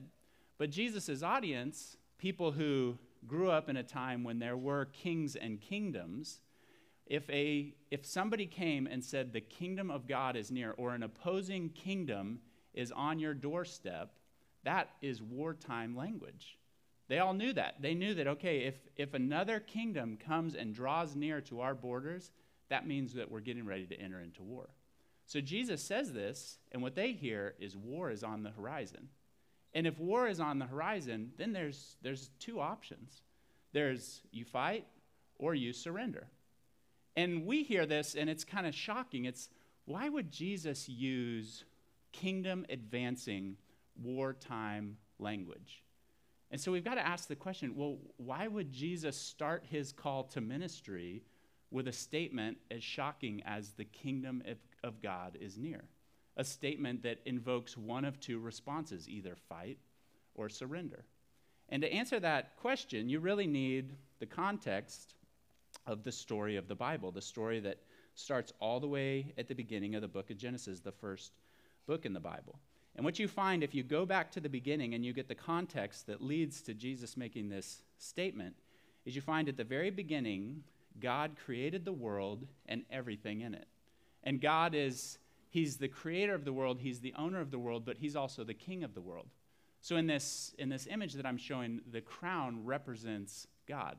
But 0.57 0.69
Jesus' 0.69 1.23
audience, 1.23 1.97
people 2.17 2.51
who 2.51 2.97
grew 3.27 3.49
up 3.49 3.69
in 3.69 3.77
a 3.77 3.83
time 3.83 4.23
when 4.23 4.39
there 4.39 4.55
were 4.55 4.85
kings 4.85 5.35
and 5.35 5.59
kingdoms, 5.59 6.39
if, 7.05 7.29
a, 7.29 7.73
if 7.91 8.05
somebody 8.05 8.45
came 8.45 8.87
and 8.87 9.03
said 9.03 9.31
the 9.31 9.41
kingdom 9.41 9.91
of 9.91 10.07
God 10.07 10.35
is 10.35 10.51
near, 10.51 10.71
or 10.77 10.93
an 10.93 11.03
opposing 11.03 11.69
kingdom 11.69 12.39
is 12.73 12.91
on 12.91 13.19
your 13.19 13.33
doorstep, 13.33 14.11
that 14.63 14.89
is 15.01 15.21
wartime 15.21 15.95
language. 15.95 16.57
They 17.07 17.19
all 17.19 17.33
knew 17.33 17.53
that. 17.53 17.75
They 17.81 17.93
knew 17.93 18.15
that, 18.15 18.27
okay, 18.27 18.59
if, 18.59 18.75
if 18.95 19.13
another 19.13 19.59
kingdom 19.59 20.17
comes 20.17 20.55
and 20.55 20.73
draws 20.73 21.15
near 21.15 21.39
to 21.41 21.61
our 21.61 21.75
borders, 21.75 22.31
that 22.69 22.87
means 22.87 23.13
that 23.13 23.29
we're 23.29 23.41
getting 23.41 23.65
ready 23.65 23.85
to 23.85 23.99
enter 23.99 24.19
into 24.19 24.41
war. 24.41 24.69
So 25.27 25.39
Jesus 25.41 25.83
says 25.83 26.13
this, 26.13 26.57
and 26.71 26.81
what 26.81 26.95
they 26.95 27.11
hear 27.11 27.53
is 27.59 27.77
war 27.77 28.09
is 28.09 28.23
on 28.23 28.43
the 28.43 28.51
horizon. 28.51 29.09
And 29.73 29.85
if 29.85 29.99
war 29.99 30.27
is 30.27 30.39
on 30.39 30.57
the 30.57 30.65
horizon, 30.65 31.31
then 31.37 31.53
there's, 31.53 31.97
there's 32.01 32.29
two 32.39 32.59
options 32.59 33.21
there's 33.73 34.21
you 34.31 34.45
fight 34.45 34.85
or 35.37 35.53
you 35.53 35.73
surrender. 35.73 36.27
And 37.15 37.45
we 37.45 37.63
hear 37.63 37.85
this, 37.85 38.15
and 38.15 38.29
it's 38.29 38.43
kind 38.43 38.67
of 38.67 38.75
shocking. 38.75 39.25
It's 39.25 39.49
why 39.85 40.09
would 40.09 40.31
Jesus 40.31 40.89
use 40.89 41.63
kingdom 42.11 42.65
advancing 42.69 43.57
wartime 44.01 44.97
language? 45.19 45.83
And 46.51 46.59
so 46.59 46.71
we've 46.71 46.83
got 46.83 46.95
to 46.95 47.05
ask 47.05 47.27
the 47.27 47.35
question 47.35 47.75
well, 47.75 47.97
why 48.17 48.47
would 48.47 48.71
Jesus 48.71 49.17
start 49.17 49.65
his 49.69 49.91
call 49.91 50.23
to 50.25 50.41
ministry 50.41 51.23
with 51.71 51.87
a 51.87 51.93
statement 51.93 52.57
as 52.71 52.83
shocking 52.83 53.41
as 53.45 53.71
the 53.71 53.85
kingdom 53.85 54.43
of, 54.47 54.57
of 54.83 55.01
God 55.01 55.37
is 55.39 55.57
near? 55.57 55.83
A 56.37 56.43
statement 56.43 57.03
that 57.03 57.19
invokes 57.25 57.77
one 57.77 58.05
of 58.05 58.19
two 58.19 58.39
responses 58.39 59.07
either 59.07 59.35
fight 59.47 59.77
or 60.33 60.49
surrender. 60.49 61.05
And 61.69 61.81
to 61.81 61.91
answer 61.91 62.19
that 62.19 62.57
question, 62.57 63.09
you 63.09 63.19
really 63.19 63.47
need 63.47 63.93
the 64.19 64.25
context 64.25 65.15
of 65.87 66.03
the 66.03 66.11
story 66.11 66.55
of 66.55 66.67
the 66.67 66.75
Bible, 66.75 67.11
the 67.11 67.21
story 67.21 67.59
that 67.61 67.79
starts 68.15 68.53
all 68.59 68.79
the 68.79 68.87
way 68.87 69.33
at 69.37 69.47
the 69.47 69.53
beginning 69.53 69.95
of 69.95 70.01
the 70.01 70.07
book 70.07 70.31
of 70.31 70.37
Genesis, 70.37 70.79
the 70.79 70.91
first 70.91 71.33
book 71.85 72.05
in 72.05 72.13
the 72.13 72.19
Bible. 72.19 72.59
And 72.95 73.03
what 73.03 73.19
you 73.19 73.27
find 73.27 73.63
if 73.63 73.75
you 73.75 73.83
go 73.83 74.05
back 74.05 74.31
to 74.31 74.39
the 74.39 74.49
beginning 74.49 74.93
and 74.93 75.05
you 75.05 75.13
get 75.13 75.27
the 75.27 75.35
context 75.35 76.07
that 76.07 76.21
leads 76.21 76.61
to 76.61 76.73
Jesus 76.73 77.17
making 77.17 77.49
this 77.49 77.81
statement, 77.97 78.55
is 79.05 79.15
you 79.15 79.21
find 79.21 79.49
at 79.49 79.57
the 79.57 79.63
very 79.63 79.91
beginning, 79.91 80.63
God 80.99 81.31
created 81.45 81.83
the 81.83 81.93
world 81.93 82.47
and 82.67 82.83
everything 82.89 83.41
in 83.41 83.53
it. 83.53 83.67
And 84.23 84.41
God 84.41 84.73
is, 84.73 85.19
He's 85.49 85.77
the 85.77 85.87
creator 85.87 86.33
of 86.33 86.45
the 86.45 86.53
world, 86.53 86.79
He's 86.79 87.01
the 87.01 87.13
owner 87.17 87.41
of 87.41 87.51
the 87.51 87.59
world, 87.59 87.85
but 87.85 87.97
He's 87.97 88.15
also 88.15 88.43
the 88.43 88.53
king 88.53 88.83
of 88.83 88.93
the 88.93 89.01
world. 89.01 89.27
So 89.81 89.97
in 89.97 90.07
this, 90.07 90.55
in 90.57 90.69
this 90.69 90.87
image 90.89 91.13
that 91.13 91.25
I'm 91.25 91.37
showing, 91.37 91.81
the 91.91 92.01
crown 92.01 92.65
represents 92.65 93.45
God. 93.67 93.97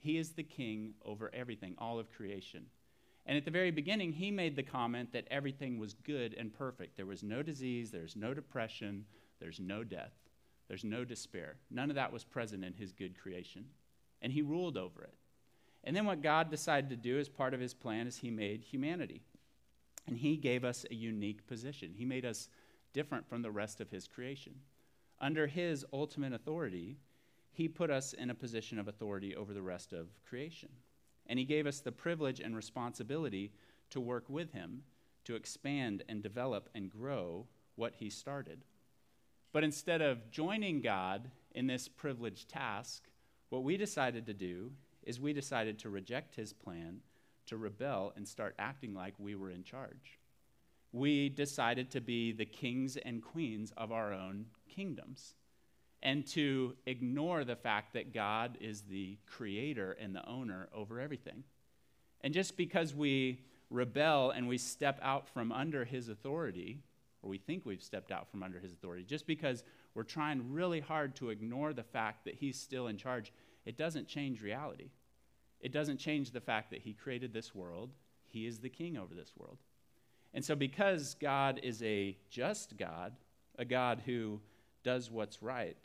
He 0.00 0.16
is 0.16 0.32
the 0.32 0.42
king 0.42 0.94
over 1.04 1.30
everything, 1.32 1.74
all 1.78 1.98
of 1.98 2.10
creation. 2.10 2.66
And 3.26 3.36
at 3.36 3.44
the 3.44 3.50
very 3.50 3.70
beginning, 3.70 4.12
he 4.12 4.30
made 4.30 4.56
the 4.56 4.62
comment 4.62 5.12
that 5.12 5.28
everything 5.30 5.78
was 5.78 5.94
good 5.94 6.34
and 6.34 6.52
perfect. 6.52 6.96
There 6.96 7.06
was 7.06 7.22
no 7.22 7.42
disease, 7.42 7.90
there's 7.90 8.16
no 8.16 8.34
depression, 8.34 9.04
there's 9.40 9.60
no 9.60 9.84
death, 9.84 10.14
there's 10.68 10.84
no 10.84 11.04
despair. 11.04 11.56
None 11.70 11.90
of 11.90 11.96
that 11.96 12.12
was 12.12 12.24
present 12.24 12.64
in 12.64 12.72
his 12.72 12.92
good 12.92 13.20
creation. 13.20 13.66
And 14.22 14.32
he 14.32 14.42
ruled 14.42 14.76
over 14.76 15.02
it. 15.02 15.14
And 15.84 15.94
then 15.94 16.06
what 16.06 16.22
God 16.22 16.50
decided 16.50 16.90
to 16.90 16.96
do 16.96 17.18
as 17.18 17.28
part 17.28 17.54
of 17.54 17.60
his 17.60 17.74
plan 17.74 18.06
is 18.06 18.18
he 18.18 18.30
made 18.30 18.62
humanity. 18.62 19.22
And 20.06 20.18
he 20.18 20.36
gave 20.36 20.64
us 20.64 20.84
a 20.90 20.94
unique 20.94 21.46
position. 21.46 21.94
He 21.96 22.04
made 22.04 22.24
us 22.24 22.48
different 22.92 23.28
from 23.28 23.42
the 23.42 23.50
rest 23.50 23.80
of 23.80 23.90
his 23.90 24.08
creation. 24.08 24.56
Under 25.20 25.46
his 25.46 25.84
ultimate 25.92 26.32
authority, 26.32 26.96
he 27.52 27.68
put 27.68 27.90
us 27.90 28.12
in 28.12 28.30
a 28.30 28.34
position 28.34 28.78
of 28.78 28.88
authority 28.88 29.34
over 29.34 29.52
the 29.52 29.62
rest 29.62 29.92
of 29.92 30.08
creation. 30.28 30.70
And 31.26 31.38
he 31.38 31.44
gave 31.44 31.66
us 31.66 31.80
the 31.80 31.92
privilege 31.92 32.40
and 32.40 32.56
responsibility 32.56 33.52
to 33.90 34.00
work 34.00 34.28
with 34.28 34.52
him 34.52 34.82
to 35.24 35.34
expand 35.34 36.02
and 36.08 36.22
develop 36.22 36.68
and 36.74 36.90
grow 36.90 37.46
what 37.76 37.94
he 37.96 38.10
started. 38.10 38.64
But 39.52 39.64
instead 39.64 40.00
of 40.00 40.30
joining 40.30 40.80
God 40.80 41.30
in 41.52 41.66
this 41.66 41.88
privileged 41.88 42.48
task, 42.48 43.04
what 43.48 43.64
we 43.64 43.76
decided 43.76 44.26
to 44.26 44.34
do 44.34 44.72
is 45.02 45.20
we 45.20 45.32
decided 45.32 45.78
to 45.80 45.90
reject 45.90 46.36
his 46.36 46.52
plan, 46.52 47.00
to 47.46 47.56
rebel, 47.56 48.12
and 48.16 48.26
start 48.26 48.54
acting 48.58 48.94
like 48.94 49.14
we 49.18 49.34
were 49.34 49.50
in 49.50 49.64
charge. 49.64 50.18
We 50.92 51.28
decided 51.28 51.90
to 51.90 52.00
be 52.00 52.32
the 52.32 52.44
kings 52.44 52.96
and 52.96 53.22
queens 53.22 53.72
of 53.76 53.92
our 53.92 54.12
own 54.12 54.46
kingdoms 54.68 55.34
and 56.02 56.26
to 56.28 56.74
ignore 56.86 57.44
the 57.44 57.56
fact 57.56 57.92
that 57.94 58.14
God 58.14 58.56
is 58.60 58.82
the 58.82 59.18
creator 59.26 59.96
and 60.00 60.14
the 60.14 60.26
owner 60.26 60.68
over 60.74 60.98
everything. 60.98 61.44
And 62.22 62.32
just 62.32 62.56
because 62.56 62.94
we 62.94 63.40
rebel 63.70 64.30
and 64.30 64.48
we 64.48 64.58
step 64.58 64.98
out 65.02 65.28
from 65.28 65.52
under 65.52 65.84
his 65.84 66.08
authority, 66.08 66.82
or 67.22 67.30
we 67.30 67.38
think 67.38 67.66
we've 67.66 67.82
stepped 67.82 68.10
out 68.10 68.30
from 68.30 68.42
under 68.42 68.58
his 68.58 68.72
authority, 68.72 69.04
just 69.04 69.26
because 69.26 69.62
we're 69.94 70.02
trying 70.02 70.52
really 70.52 70.80
hard 70.80 71.14
to 71.16 71.30
ignore 71.30 71.72
the 71.72 71.82
fact 71.82 72.24
that 72.24 72.34
he's 72.34 72.58
still 72.58 72.86
in 72.86 72.96
charge, 72.96 73.32
it 73.66 73.76
doesn't 73.76 74.08
change 74.08 74.42
reality. 74.42 74.90
It 75.60 75.72
doesn't 75.72 75.98
change 75.98 76.30
the 76.30 76.40
fact 76.40 76.70
that 76.70 76.80
he 76.80 76.94
created 76.94 77.32
this 77.32 77.54
world, 77.54 77.90
he 78.26 78.46
is 78.46 78.60
the 78.60 78.68
king 78.68 78.96
over 78.96 79.14
this 79.14 79.32
world. 79.36 79.58
And 80.32 80.44
so, 80.44 80.54
because 80.54 81.16
God 81.20 81.60
is 81.62 81.82
a 81.82 82.16
just 82.30 82.76
God, 82.76 83.12
a 83.58 83.64
God 83.64 84.02
who 84.06 84.40
does 84.84 85.10
what's 85.10 85.42
right, 85.42 85.76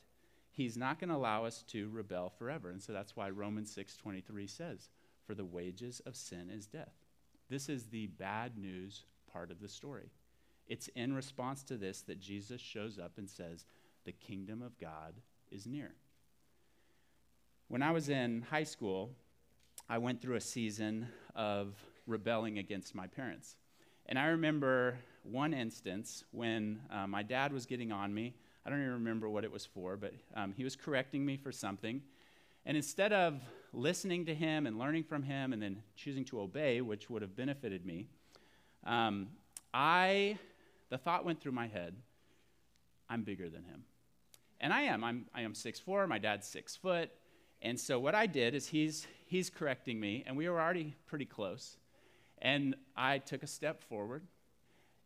he's 0.55 0.77
not 0.77 0.99
going 0.99 1.09
to 1.09 1.15
allow 1.15 1.45
us 1.45 1.63
to 1.63 1.89
rebel 1.89 2.29
forever. 2.29 2.69
And 2.69 2.81
so 2.81 2.93
that's 2.93 3.15
why 3.15 3.29
Romans 3.29 3.71
6:23 3.71 4.47
says, 4.47 4.89
"For 5.25 5.35
the 5.35 5.45
wages 5.45 5.99
of 6.01 6.15
sin 6.15 6.49
is 6.49 6.65
death." 6.65 6.95
This 7.49 7.69
is 7.69 7.89
the 7.89 8.07
bad 8.07 8.57
news 8.57 9.05
part 9.27 9.51
of 9.51 9.59
the 9.59 9.67
story. 9.67 10.11
It's 10.67 10.87
in 10.89 11.13
response 11.13 11.63
to 11.63 11.77
this 11.77 12.01
that 12.03 12.19
Jesus 12.19 12.61
shows 12.61 12.97
up 12.97 13.17
and 13.17 13.29
says, 13.29 13.65
"The 14.05 14.13
kingdom 14.13 14.61
of 14.61 14.77
God 14.77 15.21
is 15.51 15.67
near." 15.67 15.95
When 17.67 17.83
I 17.83 17.91
was 17.91 18.09
in 18.09 18.43
high 18.43 18.63
school, 18.63 19.15
I 19.89 19.97
went 19.97 20.21
through 20.21 20.35
a 20.35 20.41
season 20.41 21.11
of 21.35 21.75
rebelling 22.07 22.57
against 22.57 22.95
my 22.95 23.07
parents. 23.07 23.57
And 24.05 24.17
I 24.17 24.27
remember 24.27 24.99
one 25.23 25.53
instance 25.53 26.23
when 26.31 26.81
uh, 26.89 27.07
my 27.07 27.23
dad 27.23 27.51
was 27.51 27.65
getting 27.65 27.91
on 27.91 28.13
me 28.13 28.35
I 28.65 28.69
don't 28.69 28.79
even 28.79 28.93
remember 28.93 29.29
what 29.29 29.43
it 29.43 29.51
was 29.51 29.65
for, 29.65 29.95
but 29.95 30.13
um, 30.35 30.53
he 30.57 30.63
was 30.63 30.75
correcting 30.75 31.23
me 31.23 31.37
for 31.37 31.51
something. 31.51 32.01
And 32.65 32.75
instead 32.75 33.13
of 33.13 33.39
listening 33.73 34.25
to 34.25 34.33
him 34.33 34.65
and 34.65 34.79
learning 34.79 35.03
from 35.03 35.21
him 35.21 35.53
and 35.53 35.61
then 35.61 35.83
choosing 35.95 36.25
to 36.25 36.39
obey, 36.41 36.81
which 36.81 37.09
would 37.09 37.21
have 37.21 37.35
benefited 37.35 37.85
me, 37.85 38.07
um, 38.83 39.27
I, 39.71 40.39
the 40.89 40.97
thought 40.97 41.25
went 41.25 41.41
through 41.41 41.51
my 41.51 41.67
head, 41.67 41.95
I'm 43.07 43.21
bigger 43.21 43.49
than 43.49 43.63
him. 43.63 43.83
And 44.59 44.73
I 44.73 44.83
am. 44.83 45.03
I'm, 45.03 45.25
I 45.35 45.41
am 45.41 45.53
6'4", 45.53 46.07
my 46.07 46.17
dad's 46.17 46.47
6 46.47 46.75
foot. 46.77 47.11
And 47.61 47.79
so 47.79 47.99
what 47.99 48.15
I 48.15 48.25
did 48.25 48.55
is 48.55 48.67
he's, 48.67 49.07
he's 49.27 49.49
correcting 49.49 49.99
me, 49.99 50.23
and 50.25 50.35
we 50.35 50.49
were 50.49 50.59
already 50.59 50.95
pretty 51.05 51.25
close. 51.25 51.77
And 52.41 52.75
I 52.95 53.19
took 53.19 53.43
a 53.43 53.47
step 53.47 53.81
forward, 53.81 54.23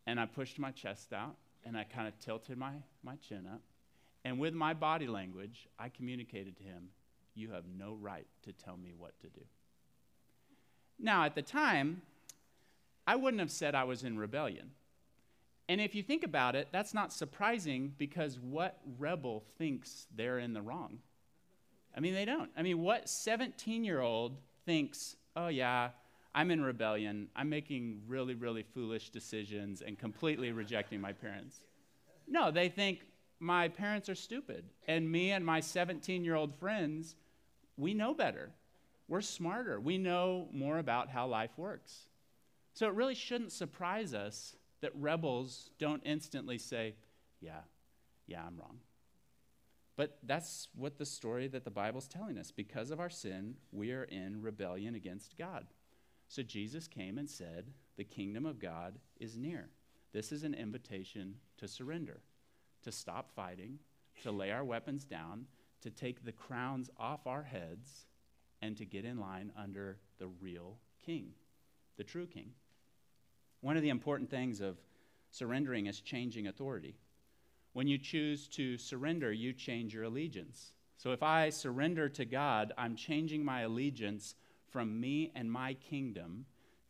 and 0.07 0.19
I 0.19 0.27
pushed 0.27 0.59
my 0.59 0.71
chest 0.71 1.11
out, 1.11 1.35
and 1.69 1.77
I 1.77 1.83
kind 1.83 2.07
of 2.07 2.19
tilted 2.19 2.57
my, 2.57 2.71
my 3.03 3.15
chin 3.17 3.45
up. 3.45 3.61
And 4.25 4.39
with 4.39 4.55
my 4.55 4.73
body 4.73 5.05
language, 5.05 5.67
I 5.77 5.89
communicated 5.89 6.57
to 6.57 6.63
him, 6.63 6.89
You 7.35 7.51
have 7.51 7.65
no 7.77 7.95
right 8.01 8.25
to 8.43 8.51
tell 8.51 8.75
me 8.75 8.91
what 8.97 9.17
to 9.21 9.27
do. 9.27 9.41
Now, 10.97 11.25
at 11.25 11.35
the 11.35 11.43
time, 11.43 12.01
I 13.05 13.15
wouldn't 13.15 13.39
have 13.39 13.51
said 13.51 13.75
I 13.75 13.83
was 13.83 14.03
in 14.03 14.17
rebellion. 14.17 14.71
And 15.69 15.79
if 15.79 15.93
you 15.93 16.01
think 16.01 16.23
about 16.23 16.55
it, 16.55 16.69
that's 16.71 16.95
not 16.95 17.13
surprising 17.13 17.93
because 17.99 18.39
what 18.39 18.79
rebel 18.97 19.43
thinks 19.59 20.07
they're 20.15 20.39
in 20.39 20.53
the 20.53 20.63
wrong? 20.63 20.97
I 21.95 21.99
mean, 21.99 22.15
they 22.15 22.25
don't. 22.25 22.49
I 22.57 22.63
mean, 22.63 22.81
what 22.81 23.07
17 23.07 23.83
year 23.83 24.01
old 24.01 24.38
thinks, 24.65 25.15
oh, 25.35 25.49
yeah, 25.49 25.89
I'm 26.39 26.51
in 26.51 26.62
rebellion. 26.62 27.27
I'm 27.36 27.50
making 27.50 28.03
really, 28.08 28.34
really 28.34 28.63
foolish 28.63 29.10
decisions 29.10 29.81
and 29.86 30.00
completely 30.00 30.53
rejecting 30.53 31.01
my 31.01 31.12
parents. 31.12 31.65
No, 32.29 32.50
they 32.50 32.69
think 32.69 33.01
my 33.41 33.67
parents 33.67 34.08
are 34.08 34.15
stupid. 34.15 34.63
And 34.88 35.12
me 35.12 35.31
and 35.31 35.46
my 35.46 35.60
17 35.60 36.24
year 36.24 36.36
old 36.36 36.55
friends, 36.55 37.17
we 37.75 37.93
know 37.93 38.13
better. 38.13 38.51
We're 39.10 39.19
smarter. 39.19 39.81
We 39.81 39.98
know 39.98 40.48
more 40.53 40.77
about 40.77 41.10
how 41.10 41.27
life 41.27 41.51
works. 41.58 42.08
So 42.74 42.88
it 42.88 42.93
really 42.93 43.15
shouldn't 43.15 43.51
surprise 43.51 44.13
us 44.13 44.55
that 44.79 44.96
rebels 44.96 45.72
don't 45.77 46.01
instantly 46.05 46.58
say, 46.58 46.96
Yeah, 47.41 47.63
yeah, 48.27 48.46
I'm 48.48 48.58
wrong. 48.58 48.77
But 49.98 50.19
that's 50.24 50.69
what 50.74 51.00
the 51.00 51.05
story 51.05 51.50
that 51.50 51.65
the 51.65 51.69
Bible's 51.69 52.08
telling 52.08 52.38
us. 52.38 52.50
Because 52.50 52.91
of 52.91 53.01
our 53.01 53.10
sin, 53.10 53.55
we 53.74 53.91
are 53.91 54.05
in 54.05 54.41
rebellion 54.41 54.96
against 54.96 55.38
God. 55.38 55.65
So 56.29 56.43
Jesus 56.43 56.88
came 56.88 57.17
and 57.17 57.27
said, 57.27 57.71
The 57.98 58.03
kingdom 58.03 58.45
of 58.45 58.59
God 58.59 59.00
is 59.19 59.36
near. 59.36 59.69
This 60.13 60.31
is 60.31 60.43
an 60.43 60.53
invitation 60.53 61.36
to 61.57 61.67
surrender, 61.67 62.21
to 62.83 62.91
stop 62.91 63.31
fighting, 63.36 63.79
to 64.21 64.31
lay 64.31 64.51
our 64.51 64.63
weapons 64.63 65.05
down, 65.05 65.45
to 65.81 65.89
take 65.89 66.24
the 66.24 66.31
crowns 66.31 66.89
off 66.98 67.25
our 67.25 67.43
heads, 67.43 68.05
and 68.62 68.77
to 68.77 68.86
get 68.86 69.05
in 69.05 69.19
line 69.19 69.51
under 69.57 69.98
the 70.19 70.27
real 70.27 70.77
king, 71.03 71.31
the 71.98 72.03
true 72.03 72.27
king. 72.27 72.51
One 73.62 73.75
of 73.75 73.81
the 73.81 73.89
important 73.89 74.29
things 74.29 74.62
of 74.62 74.77
surrendering 75.31 75.88
is 75.88 76.00
changing 76.00 76.45
authority. 76.45 76.95
When 77.74 77.88
you 77.88 77.98
choose 77.98 78.48
to 78.50 78.77
surrender, 78.77 79.31
you 79.31 79.51
change 79.51 79.95
your 79.95 80.03
allegiance. 80.03 80.74
So 80.98 81.12
if 81.12 81.24
I 81.24 81.50
surrender 81.50 82.07
to 82.09 82.25
God, 82.25 82.74
I'm 82.77 82.95
changing 82.95 83.43
my 83.43 83.62
allegiance 83.62 84.36
from 84.71 84.99
me 84.99 85.31
and 85.35 85.51
my 85.51 85.73
kingdom 85.73 86.45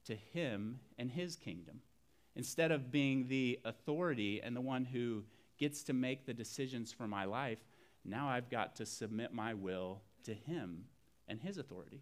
to 0.06 0.16
him 0.16 0.80
and 0.98 1.12
his 1.12 1.36
kingdom. 1.36 1.82
Instead 2.36 2.72
of 2.72 2.92
being 2.92 3.28
the 3.28 3.60
authority 3.66 4.42
and 4.42 4.56
the 4.56 4.62
one 4.62 4.86
who 4.86 5.24
gets 5.58 5.84
to 5.84 5.94
make 5.94 6.26
the 6.26 6.34
decisions 6.34 6.92
for 6.92 7.08
my 7.08 7.26
life, 7.26 7.60
now 8.06 8.30
I've 8.30 8.50
got 8.50 8.76
to 8.78 8.86
submit 8.86 9.34
my 9.34 9.54
will 9.54 10.02
to 10.24 10.34
him 10.34 10.86
and 11.28 11.40
his 11.40 11.58
authority. 11.58 12.02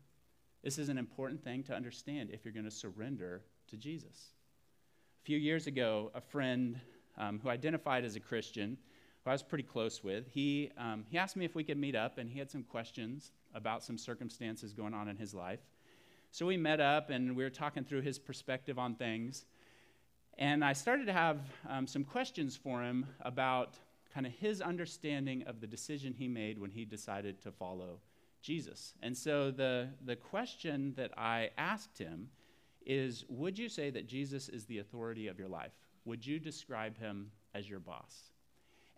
This 0.63 0.77
is 0.77 0.89
an 0.89 0.97
important 0.97 1.43
thing 1.43 1.63
to 1.63 1.75
understand 1.75 2.29
if 2.31 2.43
you're 2.43 2.53
going 2.53 2.65
to 2.65 2.71
surrender 2.71 3.43
to 3.67 3.77
Jesus. 3.77 4.33
A 5.21 5.25
few 5.25 5.37
years 5.37 5.67
ago, 5.67 6.11
a 6.13 6.21
friend 6.21 6.79
um, 7.17 7.39
who 7.41 7.49
identified 7.49 8.05
as 8.05 8.15
a 8.15 8.19
Christian, 8.19 8.77
who 9.27 9.31
I 9.31 9.33
was 9.33 9.43
pretty 9.43 9.65
close 9.65 10.05
with, 10.05 10.25
he, 10.29 10.71
um, 10.77 11.03
he 11.09 11.17
asked 11.17 11.35
me 11.35 11.43
if 11.43 11.53
we 11.53 11.65
could 11.65 11.77
meet 11.77 11.95
up, 11.95 12.17
and 12.17 12.29
he 12.29 12.39
had 12.39 12.49
some 12.49 12.63
questions 12.63 13.33
about 13.53 13.83
some 13.83 13.97
circumstances 13.97 14.71
going 14.71 14.93
on 14.93 15.09
in 15.09 15.17
his 15.17 15.33
life. 15.33 15.59
So 16.31 16.45
we 16.45 16.55
met 16.55 16.79
up 16.79 17.09
and 17.09 17.35
we 17.35 17.43
were 17.43 17.49
talking 17.49 17.83
through 17.83 18.01
his 18.01 18.17
perspective 18.19 18.79
on 18.79 18.95
things. 18.95 19.45
And 20.37 20.63
I 20.63 20.71
started 20.71 21.07
to 21.07 21.13
have 21.13 21.39
um, 21.67 21.87
some 21.87 22.05
questions 22.05 22.55
for 22.55 22.81
him 22.81 23.05
about 23.19 23.73
kind 24.13 24.25
of 24.25 24.31
his 24.31 24.61
understanding 24.61 25.43
of 25.43 25.59
the 25.59 25.67
decision 25.67 26.13
he 26.13 26.29
made 26.29 26.57
when 26.57 26.71
he 26.71 26.85
decided 26.85 27.41
to 27.41 27.51
follow 27.51 27.99
Jesus. 28.41 28.93
And 29.01 29.17
so 29.17 29.51
the, 29.51 29.89
the 30.05 30.15
question 30.15 30.93
that 30.95 31.11
I 31.17 31.49
asked 31.57 31.97
him 31.97 32.29
is 32.85 33.25
Would 33.27 33.59
you 33.59 33.67
say 33.67 33.89
that 33.89 34.07
Jesus 34.07 34.47
is 34.47 34.63
the 34.65 34.79
authority 34.79 35.27
of 35.27 35.37
your 35.37 35.49
life? 35.49 35.73
Would 36.05 36.25
you 36.25 36.39
describe 36.39 36.97
him 36.97 37.31
as 37.53 37.69
your 37.69 37.79
boss? 37.79 38.31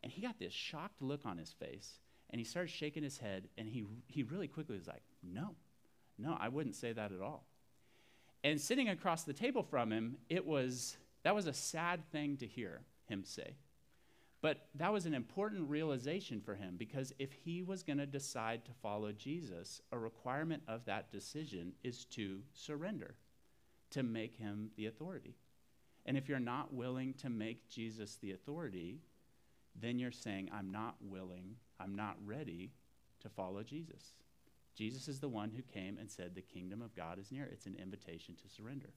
And 0.04 0.12
he 0.12 0.22
got 0.22 0.40
this 0.40 0.54
shocked 0.54 1.02
look 1.02 1.26
on 1.26 1.38
his 1.38 1.52
face, 1.52 2.00
and 2.30 2.40
he 2.40 2.46
started 2.46 2.70
shaking 2.70 3.04
his 3.04 3.18
head, 3.18 3.50
and 3.58 3.68
he, 3.68 3.86
he 4.08 4.24
really 4.24 4.48
quickly 4.48 4.78
was 4.78 4.88
like, 4.88 5.04
No, 5.24 5.56
no, 6.18 6.38
I 6.40 6.50
wouldn't 6.50 6.76
say 6.76 6.94
that 6.94 7.12
at 7.12 7.22
all. 7.22 7.46
And 8.44 8.60
sitting 8.60 8.90
across 8.90 9.24
the 9.24 9.34
table 9.34 9.64
from 9.64 9.92
him, 9.92 10.18
it 10.30 10.46
was 10.46 10.98
that 11.24 11.36
was 11.36 11.48
a 11.48 11.54
sad 11.54 12.10
thing 12.12 12.38
to 12.38 12.48
hear 12.48 12.82
him 13.08 13.24
say. 13.26 13.56
But 14.42 14.70
that 14.76 14.94
was 14.94 15.06
an 15.06 15.14
important 15.14 15.70
realization 15.70 16.40
for 16.40 16.56
him 16.56 16.76
because 16.78 17.14
if 17.20 17.34
he 17.34 17.62
was 17.62 17.84
going 17.84 17.98
to 17.98 18.06
decide 18.06 18.64
to 18.66 18.72
follow 18.82 19.12
Jesus, 19.12 19.82
a 19.92 20.00
requirement 20.00 20.64
of 20.68 20.86
that 20.86 21.12
decision 21.12 21.74
is 21.84 22.06
to 22.06 22.40
surrender, 22.54 23.16
to 23.92 24.02
make 24.02 24.38
him 24.38 24.72
the 24.78 24.86
authority. 24.86 25.36
And 26.06 26.18
if 26.18 26.30
you're 26.30 26.40
not 26.40 26.74
willing 26.74 27.14
to 27.16 27.30
make 27.30 27.68
Jesus 27.68 28.16
the 28.22 28.32
authority, 28.32 29.02
then 29.76 30.00
you're 30.00 30.12
saying, 30.12 30.50
I'm 30.54 30.72
not 30.72 30.96
willing, 31.02 31.56
I'm 31.80 31.96
not 31.96 32.18
ready 32.26 32.72
to 33.22 33.30
follow 33.30 33.64
Jesus. 33.64 34.14
Jesus 34.76 35.08
is 35.08 35.20
the 35.20 35.28
one 35.28 35.52
who 35.52 35.62
came 35.62 35.98
and 35.98 36.10
said, 36.10 36.36
The 36.36 36.42
kingdom 36.42 36.82
of 36.82 36.96
God 36.96 37.20
is 37.20 37.32
near. 37.32 37.50
It's 37.52 37.66
an 37.66 37.76
invitation 37.82 38.36
to 38.36 38.50
surrender. 38.50 38.90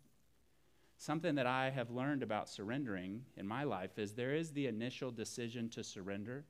Something 0.97 1.35
that 1.35 1.47
I 1.47 1.71
have 1.71 1.91
learned 1.91 2.23
about 2.23 2.49
surrendering 2.49 3.25
in 3.37 3.49
my 3.49 3.65
life 3.65 3.99
is 3.99 4.13
there 4.13 4.35
is 4.35 4.53
the 4.53 4.69
initial 4.69 5.11
decision 5.11 5.69
to 5.71 5.83
surrender, 5.83 6.45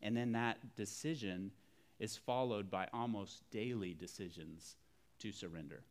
and 0.00 0.16
then 0.16 0.32
that 0.32 0.76
decision 0.76 1.50
is 1.98 2.16
followed 2.16 2.70
by 2.70 2.86
almost 2.92 3.42
daily 3.50 3.94
decisions 3.94 4.76
to 5.18 5.32
surrender. 5.32 5.82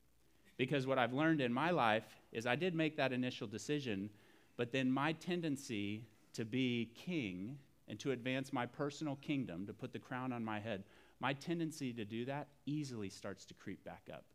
Because 0.55 0.87
what 0.87 0.99
I've 0.99 1.13
learned 1.13 1.41
in 1.41 1.51
my 1.51 1.71
life 1.71 2.05
is 2.31 2.45
I 2.45 2.55
did 2.55 2.75
make 2.75 2.95
that 2.97 3.11
initial 3.11 3.47
decision, 3.47 4.09
but 4.55 4.71
then 4.71 4.91
my 4.91 5.13
tendency 5.13 6.03
to 6.33 6.45
be 6.45 6.91
king 6.95 7.57
and 7.87 7.99
to 7.99 8.11
advance 8.11 8.53
my 8.53 8.65
personal 8.65 9.15
kingdom, 9.17 9.67
to 9.67 9.73
put 9.73 9.93
the 9.93 9.99
crown 9.99 10.31
on 10.31 10.43
my 10.43 10.59
head, 10.59 10.83
my 11.19 11.33
tendency 11.33 11.93
to 11.93 12.05
do 12.05 12.25
that 12.25 12.47
easily 12.65 13.09
starts 13.09 13.45
to 13.45 13.53
creep 13.53 13.83
back 13.83 14.09
up. 14.11 14.25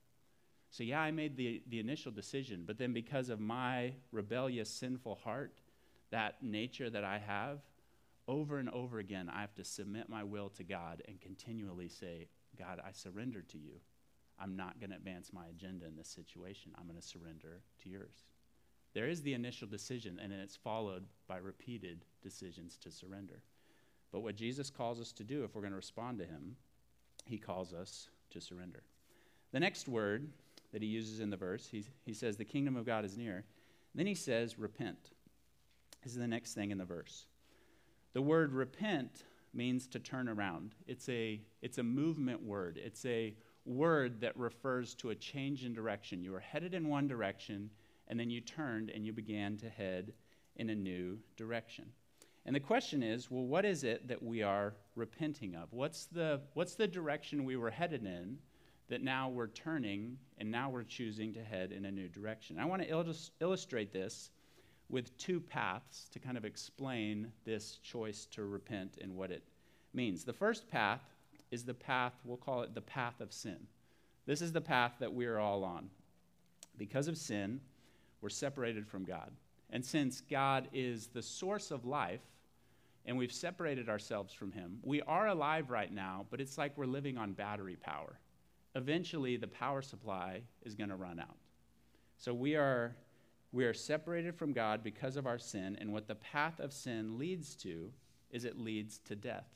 So, 0.71 0.85
yeah, 0.85 1.01
I 1.01 1.11
made 1.11 1.37
the, 1.37 1.63
the 1.69 1.81
initial 1.81 2.13
decision, 2.13 2.65
but 2.67 2.79
then 2.79 2.93
because 2.93 3.31
of 3.31 3.41
my 3.41 3.95
rebellious, 4.13 4.69
sinful 4.69 5.17
heart, 5.17 5.61
that 6.11 6.43
nature 6.43 6.91
that 6.91 7.05
I 7.05 7.19
have, 7.19 7.61
over 8.27 8.59
and 8.59 8.69
over 8.69 8.99
again, 8.99 9.31
I 9.35 9.41
have 9.41 9.55
to 9.55 9.65
submit 9.65 10.11
my 10.11 10.23
will 10.23 10.51
to 10.51 10.65
God 10.65 11.03
and 11.09 11.21
continually 11.21 11.89
say, 11.89 12.29
God, 12.59 12.81
I 12.87 12.93
surrender 12.93 13.41
to 13.41 13.59
you. 13.59 13.81
I'm 14.39 14.57
not 14.57 14.79
going 14.79 14.91
to 14.91 14.97
advance 14.97 15.33
my 15.33 15.47
agenda 15.47 15.87
in 15.87 15.97
this 15.97 16.09
situation. 16.09 16.73
I'm 16.79 16.87
going 16.87 17.01
to 17.01 17.07
surrender 17.07 17.63
to 17.83 17.89
yours. 17.89 18.25
There 18.95 19.09
is 19.09 19.23
the 19.23 19.35
initial 19.35 19.69
decision, 19.69 20.19
and 20.23 20.33
it's 20.33 20.57
followed 20.57 21.05
by 21.27 21.39
repeated 21.39 22.05
decisions 22.23 22.77
to 22.79 22.91
surrender. 22.91 23.43
But 24.13 24.21
what 24.21 24.37
Jesus 24.37 24.71
calls 24.71 25.01
us 25.01 25.13
to 25.13 25.25
do, 25.25 25.45
if 25.45 25.55
we're 25.55 25.63
going 25.63 25.73
to 25.73 25.77
respond 25.77 26.19
to 26.19 26.25
him, 26.25 26.57
he 27.27 27.39
calls 27.39 27.75
us 27.75 28.09
to 28.31 28.41
surrender. 28.41 28.83
The 29.53 29.61
next 29.61 29.89
word 29.89 30.29
that 30.73 30.83
he 30.83 30.89
uses 30.89 31.21
in 31.21 31.31
the 31.31 31.37
verse. 31.37 31.67
He, 31.67 31.85
he 32.05 32.15
says, 32.15 32.37
The 32.37 32.45
kingdom 32.45 32.77
of 32.77 32.87
God 32.87 33.05
is 33.05 33.17
near. 33.17 33.45
Then 33.95 34.07
he 34.07 34.15
says, 34.15 34.59
Repent. 34.59 35.11
This 36.03 36.13
is 36.13 36.19
the 36.19 36.29
next 36.29 36.55
thing 36.55 36.71
in 36.71 36.79
the 36.79 36.85
verse. 36.85 37.27
The 38.13 38.23
word 38.23 38.53
repent 38.53 39.25
means 39.55 39.87
to 39.89 39.99
turn 39.99 40.29
around. 40.29 40.75
It's 40.87 41.09
a, 41.09 41.41
it's 41.63 41.79
a 41.79 41.83
movement 41.83 42.43
word, 42.43 42.79
it's 42.83 43.05
a 43.05 43.35
word 43.65 44.21
that 44.21 44.37
refers 44.37 44.95
to 44.97 45.11
a 45.11 45.15
change 45.15 45.65
in 45.65 45.75
direction. 45.75 46.23
You 46.23 46.35
are 46.35 46.41
headed 46.41 46.75
in 46.75 46.89
one 46.89 47.07
direction, 47.07 47.71
and 48.09 48.19
then 48.19 48.31
you 48.31 48.41
turned 48.41 48.91
and 48.91 49.07
you 49.07 49.13
began 49.13 49.57
to 49.59 49.69
head 49.69 50.13
in 50.57 50.71
a 50.71 50.75
new 50.75 51.19
direction. 51.37 51.87
And 52.45 52.55
the 52.57 52.61
question 52.61 53.03
is, 53.03 53.31
well, 53.31 53.45
what 53.45 53.65
is 53.65 53.85
it 53.85 54.09
that 54.09 54.23
we 54.23 54.43
are 54.43 54.75
repenting 54.97 55.55
of? 55.55 55.73
What's 55.73 56.07
the, 56.07 56.41
what's 56.55 56.75
the 56.75 56.89
direction 56.89 57.45
we 57.45 57.57
were 57.57 57.71
headed 57.71 58.05
in 58.05 58.39
that 58.89 59.03
now 59.03 59.29
we're 59.29 59.49
turning 59.49 60.17
and 60.39 60.51
now 60.51 60.71
we're 60.71 60.83
choosing 60.83 61.35
to 61.35 61.45
head 61.45 61.73
in 61.73 61.85
a 61.85 61.91
new 61.91 62.09
direction. 62.09 62.59
I 62.59 62.65
want 62.65 62.83
to 62.83 62.89
illus- 62.89 63.31
illustrate 63.41 63.93
this 63.93 64.31
with 64.89 65.17
two 65.19 65.41
paths 65.41 66.09
to 66.13 66.19
kind 66.19 66.39
of 66.39 66.45
explain 66.45 67.31
this 67.45 67.79
choice 67.83 68.27
to 68.33 68.45
repent 68.45 68.97
and 69.01 69.15
what 69.15 69.31
it 69.31 69.43
means. 69.93 70.25
The 70.25 70.33
first 70.33 70.69
path 70.71 71.03
is 71.51 71.65
the 71.65 71.75
path, 71.75 72.15
we'll 72.25 72.39
call 72.39 72.63
it 72.63 72.75
the 72.75 72.81
path 72.81 73.21
of 73.21 73.33
sin. 73.33 73.59
This 74.27 74.41
is 74.41 74.53
the 74.53 74.61
path 74.61 74.93
that 75.01 75.13
we 75.13 75.27
are 75.27 75.39
all 75.39 75.65
on. 75.65 75.91
Because 76.79 77.09
of 77.09 77.19
sin, 77.19 77.61
we're 78.21 78.29
separated 78.29 78.87
from 78.87 79.05
God. 79.05 79.31
And 79.71 79.85
since 79.85 80.21
God 80.23 80.69
is 80.73 81.09
the 81.09 81.23
source 81.23 81.71
of 81.71 81.85
life, 81.85 82.23
and 83.07 83.17
we've 83.17 83.33
separated 83.33 83.89
ourselves 83.89 84.33
from 84.33 84.53
Him, 84.53 84.79
we 84.83 85.03
are 85.03 85.29
alive 85.29 85.71
right 85.71 85.93
now, 85.93 86.27
but 86.31 86.41
it's 86.41 86.59
like 86.59 86.77
we're 86.77 86.87
living 86.87 87.17
on 87.19 87.33
battery 87.33 87.77
power 87.77 88.19
eventually 88.79 89.37
the 89.37 89.47
power 89.47 89.83
supply 89.83 90.41
is 90.63 90.75
going 90.75 90.91
to 90.91 90.97
run 90.97 91.19
out. 91.19 91.37
So 92.17 92.33
we 92.33 92.55
are, 92.55 92.97
we 93.53 93.65
are 93.65 93.75
separated 93.75 94.35
from 94.35 94.53
God 94.53 94.83
because 94.83 95.17
of 95.17 95.27
our 95.27 95.39
sin, 95.39 95.77
and 95.81 95.93
what 95.93 96.09
the 96.09 96.15
path 96.15 96.61
of 96.61 96.73
sin 96.73 97.19
leads 97.19 97.55
to 97.57 97.91
is 98.31 98.45
it 98.45 98.59
leads 98.59 98.99
to 98.99 99.17
death. 99.17 99.47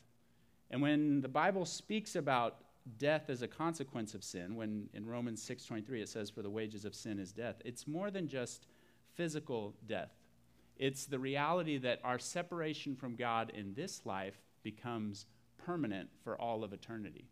And 0.70 0.81
when 0.81 1.20
the 1.20 1.29
Bible 1.29 1.64
speaks 1.64 2.16
about 2.16 2.59
death 2.99 3.31
as 3.31 3.42
a 3.42 3.49
consequence 3.49 4.14
of 4.14 4.25
sin, 4.25 4.57
when 4.57 4.88
in 4.92 5.07
Romans 5.07 5.42
6:23 5.42 6.03
it 6.03 6.09
says 6.09 6.31
for 6.31 6.42
the 6.42 6.51
wages 6.51 6.85
of 6.85 6.95
sin 6.95 7.18
is 7.18 7.33
death, 7.33 7.61
it's 7.64 7.87
more 7.87 8.11
than 8.11 8.29
just 8.29 8.66
physical 9.14 9.75
death. 9.87 10.12
It's 10.77 11.07
the 11.07 11.18
reality 11.18 11.79
that 11.79 12.01
our 12.03 12.18
separation 12.18 12.97
from 12.97 13.14
God 13.14 13.51
in 13.51 13.75
this 13.75 14.05
life 14.05 14.40
becomes 14.62 15.27
permanent 15.59 16.11
for 16.25 16.40
all 16.40 16.64
of 16.64 16.73
eternity. 16.73 17.29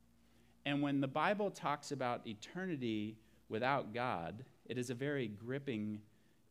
And 0.64 0.82
when 0.82 1.00
the 1.00 1.08
Bible 1.08 1.50
talks 1.50 1.90
about 1.90 2.26
eternity 2.26 3.16
without 3.48 3.92
God, 3.92 4.44
it 4.66 4.78
is 4.78 4.90
a 4.90 4.94
very 4.94 5.26
gripping 5.26 6.00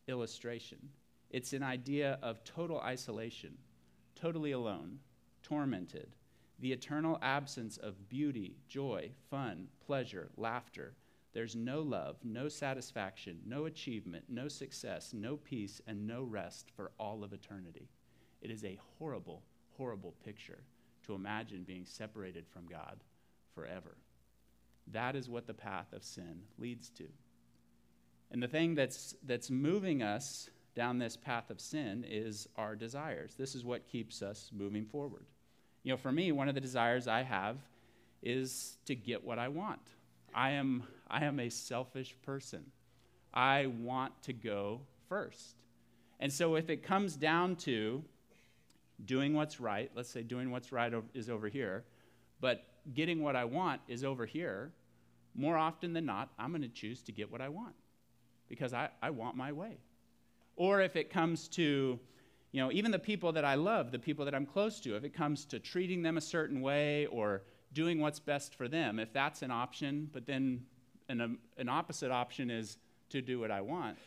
illustration. 0.08 0.90
It's 1.30 1.54
an 1.54 1.64
idea 1.64 2.18
of 2.22 2.44
total 2.44 2.80
isolation, 2.80 3.58
totally 4.16 4.52
alone, 4.52 5.00
tormented, 5.44 6.16
the 6.62 6.72
eternal 6.72 7.18
absence 7.22 7.78
of 7.78 8.10
beauty, 8.10 8.58
joy, 8.68 9.12
fun, 9.30 9.68
pleasure, 9.86 10.30
laughter. 10.38 10.94
There's 11.34 11.56
no 11.56 11.82
love, 11.82 12.18
no 12.24 12.50
satisfaction, 12.50 13.40
no 13.46 13.66
achievement, 13.66 14.26
no 14.28 14.48
success, 14.48 15.14
no 15.14 15.38
peace, 15.38 15.82
and 15.88 16.08
no 16.08 16.24
rest 16.24 16.72
for 16.76 16.92
all 17.00 17.24
of 17.24 17.34
eternity. 17.34 17.88
It 18.42 18.52
is 18.52 18.64
a 18.64 18.80
horrible, 18.98 19.44
horrible 19.78 20.16
picture 20.26 20.64
to 21.06 21.14
imagine 21.14 21.64
being 21.64 21.86
separated 21.86 22.46
from 22.48 22.66
God 22.66 23.04
forever. 23.54 23.98
That 24.92 25.16
is 25.16 25.30
what 25.30 25.48
the 25.48 25.54
path 25.54 25.94
of 25.94 26.04
sin 26.04 26.42
leads 26.58 26.90
to. 26.92 27.06
And 28.32 28.42
the 28.42 28.48
thing 28.48 28.76
that's, 28.76 29.16
that's 29.24 29.50
moving 29.50 30.02
us 30.02 30.50
down 30.76 30.98
this 30.98 31.18
path 31.18 31.50
of 31.50 31.60
sin 31.60 32.06
is 32.08 32.48
our 32.56 32.76
desires. 32.76 33.36
This 33.36 33.56
is 33.56 33.66
what 33.66 33.88
keeps 33.88 34.22
us 34.22 34.52
moving 34.54 34.86
forward. 34.86 35.26
You 35.84 35.94
know, 35.94 35.98
for 35.98 36.12
me, 36.12 36.32
one 36.32 36.50
of 36.50 36.56
the 36.56 36.62
desires 36.62 37.08
I 37.08 37.24
have 37.24 37.58
is 38.22 38.78
to 38.86 38.96
get 38.96 39.24
what 39.24 39.40
I 39.40 39.48
want. 39.48 39.82
I 40.34 40.52
am, 40.52 40.84
I 41.08 41.26
am 41.26 41.40
a 41.40 41.50
selfish 41.50 42.16
person. 42.24 42.66
I 43.34 43.68
want 43.68 44.22
to 44.24 44.34
go 44.34 44.82
first. 45.08 45.56
And 46.20 46.32
so 46.32 46.56
if 46.56 46.70
it 46.70 46.84
comes 46.84 47.16
down 47.16 47.56
to 47.58 48.04
doing 49.06 49.34
what's 49.34 49.60
right, 49.60 49.90
let's 49.96 50.10
say 50.10 50.24
doing 50.24 50.52
what's 50.52 50.72
right 50.72 50.94
is 51.14 51.30
over 51.30 51.48
here, 51.48 51.86
but 52.42 52.66
getting 52.94 53.22
what 53.22 53.36
I 53.36 53.46
want 53.46 53.82
is 53.88 54.04
over 54.04 54.26
here, 54.26 54.72
more 55.36 55.58
often 55.58 55.94
than 55.94 56.06
not, 56.06 56.30
I'm 56.38 56.52
going 56.52 56.62
to 56.64 56.68
choose 56.68 57.02
to 57.04 57.12
get 57.12 57.32
what 57.32 57.42
I 57.42 57.50
want 57.50 57.76
because 58.48 58.74
I, 58.74 58.90
I 59.02 59.12
want 59.12 59.38
my 59.38 59.52
way. 59.52 59.78
Or 60.56 60.82
if 60.82 60.96
it 60.96 61.10
comes 61.10 61.48
to, 61.50 62.00
you 62.52 62.62
know, 62.62 62.72
even 62.72 62.92
the 62.92 63.00
people 63.00 63.32
that 63.34 63.46
I 63.46 63.56
love, 63.56 63.92
the 63.92 64.00
people 64.00 64.26
that 64.26 64.34
I'm 64.34 64.46
close 64.46 64.80
to, 64.82 64.96
if 64.96 65.04
it 65.04 65.14
comes 65.14 65.46
to 65.46 65.60
treating 65.60 66.02
them 66.02 66.18
a 66.18 66.22
certain 66.22 66.62
way 66.62 67.06
or 67.08 67.44
doing 67.74 68.00
what's 68.00 68.20
best 68.20 68.56
for 68.56 68.68
them, 68.68 69.00
if 69.00 69.14
that's 69.14 69.42
an 69.42 69.52
option, 69.52 70.10
but 70.12 70.26
then 70.26 70.66
an, 71.10 71.22
um, 71.22 71.38
an 71.58 71.70
opposite 71.70 72.12
option 72.12 72.50
is 72.50 72.78
to 73.10 73.22
do 73.22 73.40
what 73.40 73.52
I 73.52 73.62
want, 73.62 73.98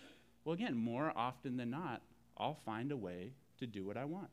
well, 0.44 0.54
again, 0.54 0.76
more 0.76 1.12
often 1.14 1.56
than 1.56 1.70
not, 1.70 2.02
I'll 2.36 2.58
find 2.66 2.90
a 2.90 2.96
way 2.96 3.32
to 3.58 3.66
do 3.66 3.84
what 3.84 3.96
I 3.96 4.04
want. 4.04 4.28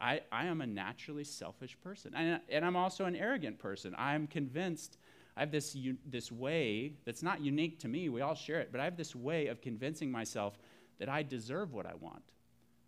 I, 0.00 0.22
I 0.32 0.46
am 0.46 0.62
a 0.62 0.66
naturally 0.66 1.24
selfish 1.24 1.76
person. 1.82 2.14
And, 2.16 2.40
and 2.48 2.64
I'm 2.64 2.76
also 2.76 3.04
an 3.04 3.14
arrogant 3.14 3.58
person. 3.58 3.94
I'm 3.98 4.26
convinced 4.26 4.96
I 5.36 5.40
have 5.40 5.50
this, 5.50 5.76
this 6.06 6.32
way 6.32 6.94
that's 7.04 7.22
not 7.22 7.40
unique 7.40 7.78
to 7.80 7.88
me, 7.88 8.08
we 8.08 8.20
all 8.20 8.34
share 8.34 8.60
it, 8.60 8.68
but 8.70 8.80
I 8.80 8.84
have 8.84 8.96
this 8.96 9.14
way 9.14 9.46
of 9.46 9.60
convincing 9.60 10.10
myself 10.10 10.58
that 10.98 11.08
I 11.08 11.22
deserve 11.22 11.72
what 11.72 11.86
I 11.86 11.94
want. 12.00 12.22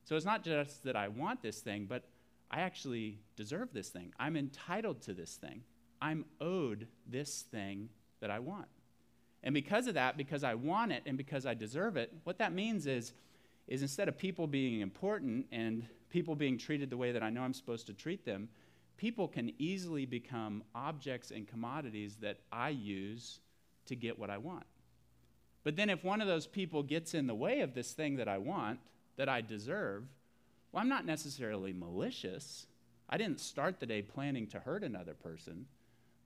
So 0.04 0.16
it's 0.16 0.26
not 0.26 0.44
just 0.44 0.84
that 0.84 0.96
I 0.96 1.08
want 1.08 1.42
this 1.42 1.60
thing, 1.60 1.86
but 1.88 2.04
I 2.50 2.60
actually 2.60 3.18
deserve 3.36 3.72
this 3.72 3.88
thing. 3.88 4.12
I'm 4.18 4.36
entitled 4.36 5.02
to 5.02 5.14
this 5.14 5.34
thing. 5.34 5.62
I'm 6.00 6.26
owed 6.40 6.86
this 7.06 7.42
thing 7.42 7.88
that 8.20 8.30
I 8.30 8.38
want. 8.38 8.68
And 9.42 9.54
because 9.54 9.86
of 9.86 9.94
that, 9.94 10.16
because 10.16 10.44
I 10.44 10.54
want 10.54 10.92
it 10.92 11.02
and 11.06 11.16
because 11.16 11.46
I 11.46 11.54
deserve 11.54 11.96
it, 11.96 12.12
what 12.24 12.38
that 12.38 12.52
means 12.52 12.86
is, 12.86 13.12
is 13.66 13.82
instead 13.82 14.08
of 14.08 14.18
people 14.18 14.46
being 14.46 14.80
important 14.80 15.46
and 15.52 15.86
people 16.10 16.34
being 16.34 16.58
treated 16.58 16.90
the 16.90 16.96
way 16.96 17.12
that 17.12 17.22
I 17.22 17.30
know 17.30 17.42
I'm 17.42 17.54
supposed 17.54 17.86
to 17.86 17.94
treat 17.94 18.24
them, 18.24 18.48
people 18.96 19.26
can 19.26 19.52
easily 19.58 20.06
become 20.06 20.62
objects 20.74 21.30
and 21.30 21.48
commodities 21.48 22.16
that 22.16 22.38
I 22.52 22.70
use 22.70 23.40
to 23.86 23.96
get 23.96 24.18
what 24.18 24.30
I 24.30 24.38
want. 24.38 24.64
But 25.62 25.76
then 25.76 25.88
if 25.88 26.04
one 26.04 26.20
of 26.20 26.28
those 26.28 26.46
people 26.46 26.82
gets 26.82 27.14
in 27.14 27.26
the 27.26 27.34
way 27.34 27.60
of 27.60 27.74
this 27.74 27.92
thing 27.92 28.16
that 28.16 28.28
I 28.28 28.38
want, 28.38 28.78
that 29.16 29.28
I 29.28 29.40
deserve, 29.40 30.04
well, 30.72 30.82
I'm 30.82 30.88
not 30.88 31.06
necessarily 31.06 31.72
malicious. 31.72 32.66
I 33.08 33.16
didn't 33.16 33.40
start 33.40 33.80
the 33.80 33.86
day 33.86 34.02
planning 34.02 34.46
to 34.48 34.60
hurt 34.60 34.82
another 34.82 35.14
person. 35.14 35.66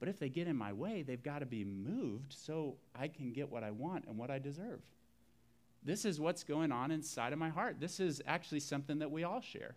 But 0.01 0.09
if 0.09 0.19
they 0.19 0.29
get 0.29 0.47
in 0.47 0.57
my 0.57 0.73
way, 0.73 1.03
they've 1.03 1.23
got 1.23 1.41
to 1.41 1.47
be 1.47 1.65
moved 1.65 2.33
so 2.33 2.77
I 2.95 3.09
can 3.09 3.33
get 3.33 3.51
what 3.51 3.65
I 3.65 3.73
want 3.73 4.07
and 4.07 4.17
what 4.17 4.31
I 4.31 4.39
deserve. 4.39 4.81
This 5.83 6.05
is 6.05 6.21
what's 6.21 6.45
going 6.45 6.73
on 6.73 6.91
inside 6.91 7.33
of 7.33 7.39
my 7.39 7.49
heart. 7.49 7.77
This 7.81 8.01
is 8.01 8.23
actually 8.27 8.61
something 8.61 9.01
that 9.01 9.11
we 9.11 9.25
all 9.25 9.41
share. 9.41 9.75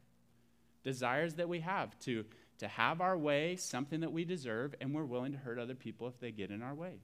Desires 0.84 1.36
that 1.36 1.50
we 1.50 1.60
have 1.60 1.98
to, 2.02 2.26
to 2.60 2.68
have 2.68 3.02
our 3.02 3.18
way, 3.18 3.56
something 3.56 4.02
that 4.02 4.12
we 4.12 4.26
deserve, 4.26 4.76
and 4.82 4.94
we're 4.94 5.06
willing 5.06 5.32
to 5.32 5.38
hurt 5.38 5.60
other 5.60 5.76
people 5.76 6.08
if 6.08 6.20
they 6.20 6.32
get 6.32 6.52
in 6.52 6.62
our 6.62 6.74
way. 6.74 7.00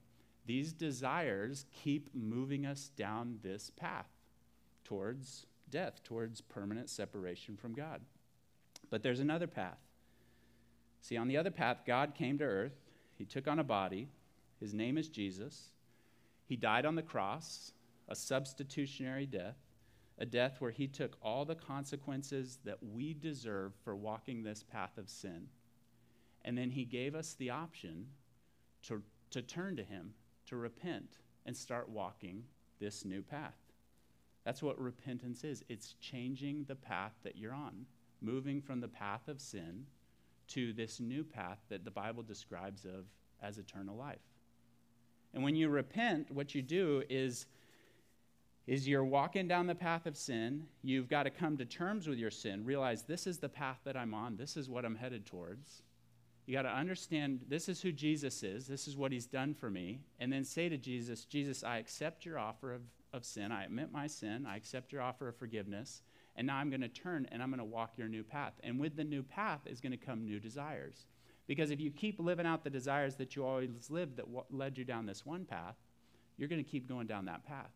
These 0.46 0.74
desires 0.74 1.66
keep 1.84 2.10
moving 2.16 2.66
us 2.66 2.92
down 2.96 3.40
this 3.44 3.72
path 3.76 4.08
towards 4.84 5.46
death, 5.70 6.04
towards 6.04 6.42
permanent 6.42 6.90
separation 6.90 7.58
from 7.58 7.74
God. 7.74 8.02
But 8.90 9.04
there's 9.04 9.20
another 9.20 9.48
path. 9.48 9.80
See, 11.02 11.18
on 11.18 11.28
the 11.28 11.38
other 11.38 11.52
path, 11.52 11.84
God 11.86 12.16
came 12.16 12.38
to 12.40 12.44
earth. 12.44 12.80
He 13.16 13.26
took 13.26 13.48
on 13.48 13.60
a 13.60 13.64
body. 13.64 14.10
His 14.60 14.74
name 14.74 14.98
is 14.98 15.08
Jesus. 15.08 15.70
He 16.46 16.56
died 16.56 16.86
on 16.86 16.96
the 16.96 17.02
cross, 17.02 17.72
a 18.08 18.16
substitutionary 18.16 19.26
death, 19.26 19.58
a 20.18 20.26
death 20.26 20.56
where 20.60 20.72
he 20.72 20.88
took 20.88 21.18
all 21.22 21.46
the 21.46 21.56
consequences 21.56 22.60
that 22.64 22.80
we 22.82 23.14
deserve 23.14 23.74
for 23.84 23.96
walking 23.96 24.44
this 24.44 24.64
path 24.64 24.98
of 24.98 25.10
sin. 25.10 25.48
And 26.44 26.58
then 26.58 26.72
he 26.72 26.86
gave 26.86 27.14
us 27.14 27.34
the 27.34 27.50
option 27.50 28.08
to, 28.84 29.04
to 29.32 29.42
turn 29.42 29.76
to 29.76 29.84
him, 29.84 30.14
to 30.48 30.56
repent, 30.56 31.18
and 31.46 31.56
start 31.56 31.90
walking 31.90 32.44
this 32.80 33.06
new 33.06 33.22
path. 33.22 33.67
That's 34.48 34.64
what 34.64 34.80
repentance 34.80 35.44
is 35.44 35.66
it's 35.68 35.96
changing 36.00 36.64
the 36.70 36.76
path 36.76 37.12
that 37.26 37.36
you're 37.36 37.54
on, 37.54 37.86
moving 38.22 38.62
from 38.62 38.80
the 38.80 38.88
path 38.88 39.28
of 39.28 39.42
sin 39.42 39.86
to 40.48 40.72
this 40.72 41.02
new 41.02 41.26
path 41.26 41.60
that 41.68 41.84
the 41.84 41.92
Bible 41.92 42.24
describes 42.24 42.86
of 42.86 43.04
as 43.44 43.58
eternal 43.58 43.98
life. 43.98 44.22
And 45.34 45.44
when 45.44 45.58
you 45.58 45.68
repent, 45.68 46.32
what 46.32 46.56
you 46.56 46.62
do 46.62 47.04
is 47.10 47.46
is 48.68 48.88
you're 48.88 49.04
walking 49.04 49.50
down 49.50 49.68
the 49.68 49.76
path 49.76 50.06
of 50.06 50.16
sin. 50.16 50.64
You've 50.82 51.10
got 51.10 51.24
to 51.24 51.30
come 51.30 51.58
to 51.58 51.66
terms 51.66 52.08
with 52.08 52.18
your 52.18 52.32
sin, 52.32 52.64
realize 52.64 53.04
this 53.04 53.28
is 53.28 53.40
the 53.40 53.50
path 53.50 53.80
that 53.84 53.98
I'm 53.98 54.14
on, 54.14 54.38
this 54.38 54.56
is 54.56 54.70
what 54.70 54.86
I'm 54.86 54.96
headed 54.96 55.26
towards. 55.26 55.84
You 56.46 56.54
got 56.54 56.62
to 56.62 56.70
understand 56.70 57.42
this 57.50 57.68
is 57.68 57.82
who 57.82 57.92
Jesus 57.92 58.44
is, 58.44 58.66
this 58.66 58.88
is 58.88 58.96
what 58.96 59.12
he's 59.12 59.26
done 59.26 59.54
for 59.54 59.70
me, 59.70 60.00
and 60.22 60.32
then 60.32 60.46
say 60.46 60.70
to 60.70 60.78
Jesus, 60.78 61.26
Jesus, 61.26 61.66
I 61.66 61.80
accept 61.80 62.26
your 62.26 62.40
offer 62.40 62.74
of, 62.74 62.82
of 63.18 63.26
sin. 63.26 63.52
I 63.52 63.66
admit 63.66 63.92
my 63.92 64.08
sin. 64.08 64.46
I 64.48 64.56
accept 64.56 64.94
your 64.94 65.02
offer 65.02 65.28
of 65.28 65.36
forgiveness. 65.36 66.04
And 66.38 66.48
now 66.48 66.56
I'm 66.56 66.70
going 66.70 66.82
to 66.82 66.88
turn 66.88 67.28
and 67.32 67.44
I'm 67.44 67.50
going 67.50 67.60
to 67.60 67.66
walk 67.66 67.98
your 67.98 68.08
new 68.08 68.24
path. 68.24 68.54
And 68.64 68.80
with 68.80 68.96
the 68.96 69.04
new 69.04 69.24
path 69.24 69.62
is 69.66 69.82
going 69.82 69.92
to 69.92 69.98
come 69.98 70.24
new 70.24 70.40
desires. 70.40 71.08
Because 71.48 71.72
if 71.72 71.82
you 71.82 71.92
keep 71.92 72.20
living 72.20 72.46
out 72.46 72.64
the 72.64 72.70
desires 72.70 73.16
that 73.16 73.36
you 73.36 73.46
always 73.46 73.90
lived 73.90 74.18
that 74.18 74.26
w- 74.26 74.46
led 74.50 74.78
you 74.78 74.86
down 74.86 75.06
this 75.06 75.26
one 75.26 75.46
path, 75.46 75.76
you're 76.38 76.50
going 76.50 76.64
to 76.64 76.70
keep 76.70 76.88
going 76.88 77.08
down 77.08 77.26
that 77.26 77.46
path. 77.46 77.72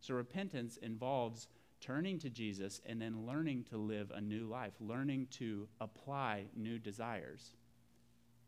So 0.00 0.14
repentance 0.14 0.76
involves 0.78 1.48
turning 1.80 2.18
to 2.20 2.30
Jesus 2.30 2.80
and 2.86 3.00
then 3.00 3.26
learning 3.26 3.64
to 3.70 3.76
live 3.76 4.12
a 4.14 4.20
new 4.20 4.46
life, 4.46 4.74
learning 4.80 5.26
to 5.32 5.66
apply 5.80 6.44
new 6.54 6.78
desires. 6.78 7.54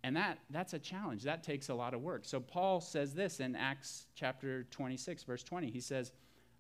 And 0.05 0.17
that, 0.17 0.39
that's 0.51 0.75
a 0.75 0.79
challenge. 0.79 1.25
That 1.25 1.43
takes 1.43 1.69
a 1.69 1.75
lot 1.75 1.95
of 1.95 2.01
work. 2.01 2.25
So 2.25 2.39
Paul 2.39 2.81
says 2.81 3.15
this 3.15 3.41
in 3.41 3.57
Acts 3.57 4.07
chapter 4.15 4.65
26, 4.71 5.25
verse 5.25 5.43
20. 5.43 5.71
He 5.71 5.81
says, 5.81 6.13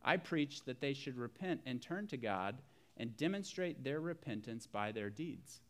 I 0.04 0.16
preach 0.16 0.64
that 0.64 0.80
they 0.80 0.94
should 0.94 1.16
repent 1.16 1.60
and 1.66 1.80
turn 1.82 2.06
to 2.08 2.16
God 2.16 2.58
and 2.96 3.16
demonstrate 3.16 3.84
their 3.84 4.00
repentance 4.00 4.66
by 4.66 4.92
their 4.92 5.10
deeds. 5.10 5.60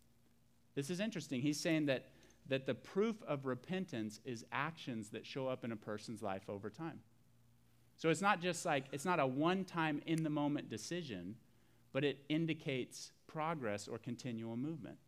This 0.75 0.91
is 0.91 1.01
interesting. 1.01 1.41
He's 1.41 1.61
saying 1.61 1.87
that, 1.87 2.07
that 2.49 2.67
the 2.67 2.75
proof 2.75 3.17
of 3.27 3.47
repentance 3.47 4.21
is 4.25 4.45
actions 4.53 5.11
that 5.11 5.27
show 5.27 5.49
up 5.49 5.65
in 5.65 5.73
a 5.73 5.77
person's 5.77 6.23
life 6.23 6.49
over 6.49 6.71
time. 6.71 7.01
So 7.97 8.11
it's 8.11 8.23
not 8.23 8.41
just 8.41 8.65
like, 8.65 8.87
it's 8.93 9.05
not 9.05 9.19
a 9.19 9.27
one 9.27 9.65
time 9.65 10.01
in 10.07 10.23
the 10.23 10.31
moment 10.31 10.71
decision, 10.71 11.35
but 11.93 12.05
it 12.05 12.19
indicates 12.29 13.11
progress 13.27 13.89
or 13.89 13.99
continual 13.99 14.57
movement. 14.57 14.99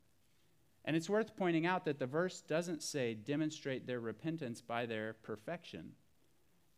And 0.84 0.96
it's 0.96 1.08
worth 1.08 1.36
pointing 1.36 1.66
out 1.66 1.84
that 1.84 1.98
the 1.98 2.06
verse 2.06 2.40
doesn't 2.40 2.82
say 2.82 3.14
demonstrate 3.14 3.86
their 3.86 4.00
repentance 4.00 4.60
by 4.60 4.86
their 4.86 5.14
perfection. 5.22 5.92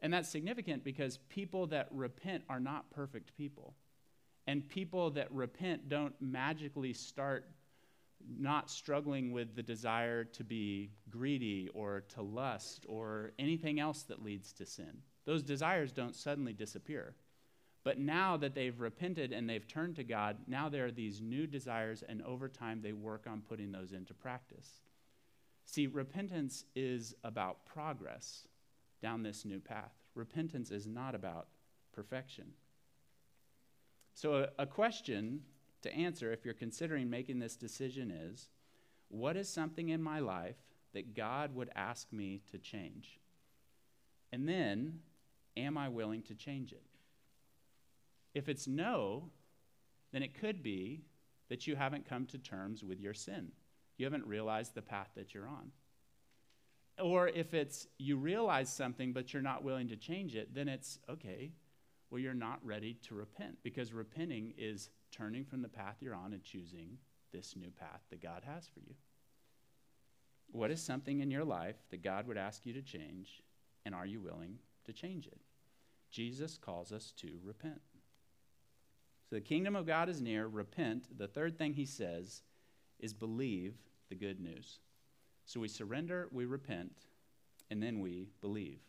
And 0.02 0.12
that's 0.12 0.28
significant 0.28 0.84
because 0.84 1.18
people 1.28 1.68
that 1.68 1.88
repent 1.92 2.42
are 2.48 2.60
not 2.60 2.90
perfect 2.90 3.36
people. 3.36 3.74
And 4.48 4.68
people 4.68 5.10
that 5.12 5.32
repent 5.32 5.88
don't 5.88 6.14
magically 6.20 6.92
start 6.92 7.48
not 8.38 8.68
struggling 8.68 9.32
with 9.32 9.54
the 9.54 9.62
desire 9.62 10.24
to 10.24 10.44
be 10.44 10.90
greedy 11.08 11.68
or 11.72 12.02
to 12.14 12.22
lust 12.22 12.84
or 12.88 13.32
anything 13.38 13.80
else 13.80 14.02
that 14.02 14.22
leads 14.22 14.52
to 14.54 14.66
sin. 14.66 14.98
Those 15.24 15.42
desires 15.42 15.92
don't 15.92 16.16
suddenly 16.16 16.52
disappear. 16.52 17.14
But 17.84 17.98
now 17.98 18.36
that 18.36 18.54
they've 18.54 18.78
repented 18.78 19.32
and 19.32 19.48
they've 19.48 19.66
turned 19.66 19.96
to 19.96 20.04
God, 20.04 20.36
now 20.46 20.68
there 20.68 20.86
are 20.86 20.92
these 20.92 21.20
new 21.20 21.48
desires, 21.48 22.04
and 22.08 22.22
over 22.22 22.48
time 22.48 22.80
they 22.80 22.92
work 22.92 23.26
on 23.28 23.40
putting 23.40 23.72
those 23.72 23.92
into 23.92 24.14
practice. 24.14 24.82
See, 25.64 25.88
repentance 25.88 26.64
is 26.76 27.14
about 27.24 27.66
progress 27.66 28.46
down 29.02 29.22
this 29.22 29.44
new 29.44 29.60
path. 29.60 29.92
Repentance 30.14 30.70
is 30.70 30.86
not 30.86 31.14
about 31.14 31.48
perfection. 31.92 32.52
So, 34.14 34.46
a, 34.58 34.62
a, 34.62 34.66
question 34.66 35.40
to 35.82 35.94
answer 35.94 36.32
if 36.32 36.44
you're 36.44 36.54
considering 36.54 37.10
making 37.10 37.38
this 37.38 37.56
decision 37.56 38.10
is 38.10 38.48
what 39.08 39.36
is 39.36 39.48
something 39.48 39.88
in 39.88 40.02
my 40.02 40.20
life 40.20 40.56
that 40.92 41.14
God 41.14 41.54
would 41.54 41.70
ask 41.74 42.12
me 42.12 42.42
to 42.50 42.58
change? 42.58 43.18
And 44.30 44.48
then, 44.48 45.00
am 45.56 45.76
I 45.76 45.88
willing 45.88 46.22
to 46.22 46.34
change 46.34 46.72
it? 46.72 46.84
If 48.34 48.48
it's 48.48 48.66
no, 48.66 49.30
then 50.12 50.22
it 50.22 50.38
could 50.38 50.62
be 50.62 51.02
that 51.48 51.66
you 51.66 51.76
haven't 51.76 52.08
come 52.08 52.26
to 52.26 52.38
terms 52.38 52.84
with 52.84 53.00
your 53.00 53.14
sin. 53.14 53.52
You 53.98 54.06
haven't 54.06 54.26
realized 54.26 54.74
the 54.74 54.82
path 54.82 55.10
that 55.16 55.34
you're 55.34 55.48
on. 55.48 55.70
Or 57.00 57.28
if 57.28 57.54
it's 57.54 57.86
you 57.98 58.16
realize 58.16 58.72
something 58.72 59.12
but 59.12 59.32
you're 59.32 59.42
not 59.42 59.64
willing 59.64 59.88
to 59.88 59.96
change 59.96 60.34
it, 60.34 60.54
then 60.54 60.68
it's 60.68 60.98
okay, 61.08 61.52
well, 62.10 62.20
you're 62.20 62.34
not 62.34 62.60
ready 62.62 62.98
to 63.08 63.14
repent 63.14 63.56
because 63.62 63.92
repenting 63.92 64.52
is 64.58 64.90
turning 65.10 65.44
from 65.44 65.62
the 65.62 65.68
path 65.68 65.96
you're 66.00 66.14
on 66.14 66.34
and 66.34 66.42
choosing 66.42 66.98
this 67.32 67.56
new 67.56 67.70
path 67.70 68.02
that 68.10 68.22
God 68.22 68.42
has 68.46 68.68
for 68.68 68.80
you. 68.80 68.94
What 70.50 70.70
is 70.70 70.82
something 70.82 71.20
in 71.20 71.30
your 71.30 71.44
life 71.44 71.76
that 71.90 72.02
God 72.02 72.26
would 72.26 72.36
ask 72.36 72.66
you 72.66 72.74
to 72.74 72.82
change, 72.82 73.42
and 73.86 73.94
are 73.94 74.04
you 74.04 74.20
willing 74.20 74.58
to 74.84 74.92
change 74.92 75.26
it? 75.26 75.40
Jesus 76.10 76.58
calls 76.58 76.92
us 76.92 77.12
to 77.16 77.38
repent. 77.42 77.80
So 79.30 79.36
the 79.36 79.40
kingdom 79.40 79.74
of 79.74 79.86
God 79.86 80.10
is 80.10 80.20
near, 80.20 80.46
repent. 80.46 81.16
The 81.16 81.26
third 81.26 81.56
thing 81.56 81.72
he 81.72 81.86
says 81.86 82.42
is 83.00 83.14
believe 83.14 83.76
the 84.10 84.14
good 84.14 84.38
news. 84.38 84.80
So 85.52 85.60
we 85.60 85.68
surrender, 85.68 86.28
we 86.32 86.46
repent, 86.46 86.94
and 87.70 87.82
then 87.82 88.00
we 88.00 88.30
believe. 88.40 88.80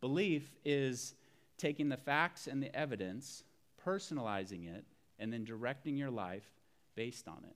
Belief 0.00 0.56
is 0.64 1.14
taking 1.58 1.88
the 1.88 1.96
facts 1.96 2.48
and 2.48 2.60
the 2.60 2.74
evidence, 2.74 3.44
personalizing 3.86 4.66
it, 4.66 4.84
and 5.20 5.32
then 5.32 5.44
directing 5.44 5.96
your 5.96 6.10
life 6.10 6.50
based 6.96 7.28
on 7.28 7.44
it. 7.48 7.54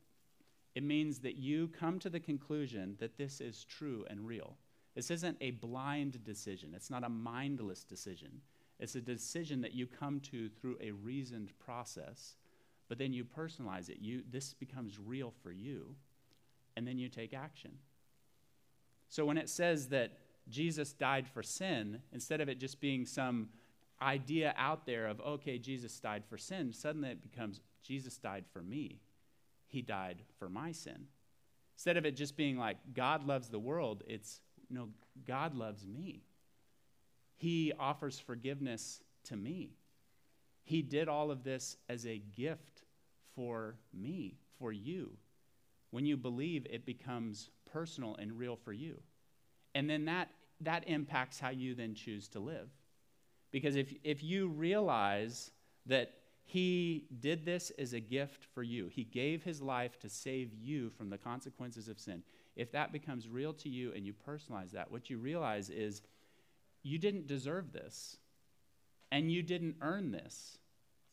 It 0.77 0.85
means 0.85 1.19
that 1.21 1.35
you 1.35 1.67
come 1.77 1.99
to 1.99 2.09
the 2.09 2.21
conclusion 2.21 2.95
that 3.01 3.19
this 3.19 3.41
is 3.41 3.65
true 3.65 4.07
and 4.09 4.25
real. 4.25 4.57
This 4.95 5.11
isn't 5.11 5.39
a 5.41 5.51
blind 5.51 6.23
decision, 6.23 6.73
it's 6.73 6.89
not 6.89 7.03
a 7.03 7.09
mindless 7.09 7.83
decision. 7.83 8.43
It's 8.79 8.95
a 8.95 9.01
decision 9.01 9.61
that 9.63 9.75
you 9.75 9.89
come 9.89 10.21
to 10.21 10.51
through 10.51 10.77
a 10.81 10.93
reasoned 10.93 11.51
process, 11.59 12.37
but 12.89 12.99
then 12.99 13.13
you 13.13 13.25
personalize 13.25 13.89
it. 13.89 13.99
You, 14.01 14.23
this 14.31 14.55
becomes 14.55 15.01
real 15.05 15.33
for 15.43 15.51
you, 15.51 15.97
and 16.77 16.87
then 16.87 16.97
you 16.97 17.09
take 17.09 17.35
action. 17.35 17.73
So 19.09 19.25
when 19.25 19.39
it 19.39 19.49
says 19.49 19.89
that 19.89 20.13
Jesus 20.49 20.93
died 20.93 21.27
for 21.27 21.43
sin, 21.43 22.01
instead 22.13 22.41
of 22.41 22.49
it 22.49 22.59
just 22.59 22.81
being 22.81 23.07
some 23.07 23.49
idea 24.01 24.55
out 24.57 24.87
there 24.87 25.07
of, 25.07 25.21
okay, 25.21 25.59
Jesus 25.59 25.99
died 26.01 26.25
for 26.29 26.37
sin, 26.37 26.73
suddenly 26.73 27.11
it 27.11 27.23
becomes, 27.23 27.61
Jesus 27.83 28.17
died 28.19 28.45
for 28.53 28.63
me. 28.63 29.01
He 29.67 29.83
died 29.83 30.23
for 30.39 30.49
my 30.49 30.73
sin. 30.73 31.07
Instead 31.75 31.97
of 31.97 32.07
it 32.07 32.17
just 32.17 32.37
being 32.37 32.57
like, 32.57 32.79
God 32.95 33.27
loves 33.27 33.49
the 33.49 33.59
world, 33.59 34.03
it's, 34.07 34.41
no, 34.71 34.89
God 35.27 35.55
loves 35.55 35.87
me. 35.87 36.23
He 37.37 37.73
offers 37.79 38.19
forgiveness 38.19 39.03
to 39.25 39.37
me. 39.37 39.77
He 40.65 40.83
did 40.83 41.09
all 41.09 41.31
of 41.31 41.45
this 41.45 41.77
as 41.89 42.07
a 42.07 42.19
gift 42.19 42.83
for 43.35 43.77
me, 43.93 44.39
for 44.59 44.73
you. 44.73 45.17
When 45.97 46.05
you 46.05 46.19
believe, 46.19 46.67
it 46.69 46.85
becomes 46.85 47.49
personal 47.73 48.17
and 48.17 48.39
real 48.39 48.55
for 48.55 48.75
you. 48.75 49.01
And 49.75 49.89
then 49.89 50.05
that, 50.05 50.29
that 50.61 50.87
impacts 50.87 51.41
how 51.41 51.49
you 51.49 51.75
then 51.75 51.95
choose 51.95 52.29
to 52.29 52.39
live. 52.39 52.69
Because 53.51 53.77
if, 53.77 53.95
if 54.05 54.23
you 54.23 54.49
realize 54.49 55.53
that 55.87 56.13
he 56.45 57.07
did 57.21 57.47
this 57.47 57.73
as 57.79 57.95
a 57.95 58.01
gift 58.01 58.45
for 58.53 58.63
you, 58.63 58.89
he 58.89 59.05
gave 59.05 59.43
his 59.43 59.63
life 59.63 59.99
to 60.01 60.11
save 60.11 60.53
you 60.53 60.91
from 60.91 61.09
the 61.09 61.17
consequences 61.17 61.89
of 61.89 61.99
sin. 61.99 62.23
If 62.57 62.71
that 62.73 62.93
becomes 62.93 63.27
real 63.27 63.55
to 63.55 63.71
you 63.71 63.95
and 63.97 64.05
you 64.05 64.13
personalize 64.13 64.73
that, 64.73 64.91
what 64.93 65.09
you 65.09 65.17
realize 65.17 65.71
is 65.71 66.03
you 66.83 66.99
didn't 66.99 67.27
deserve 67.27 67.73
this 67.73 68.19
and 69.11 69.33
you 69.33 69.43
didn't 69.43 69.77
earn 69.81 70.11
this. 70.11 70.59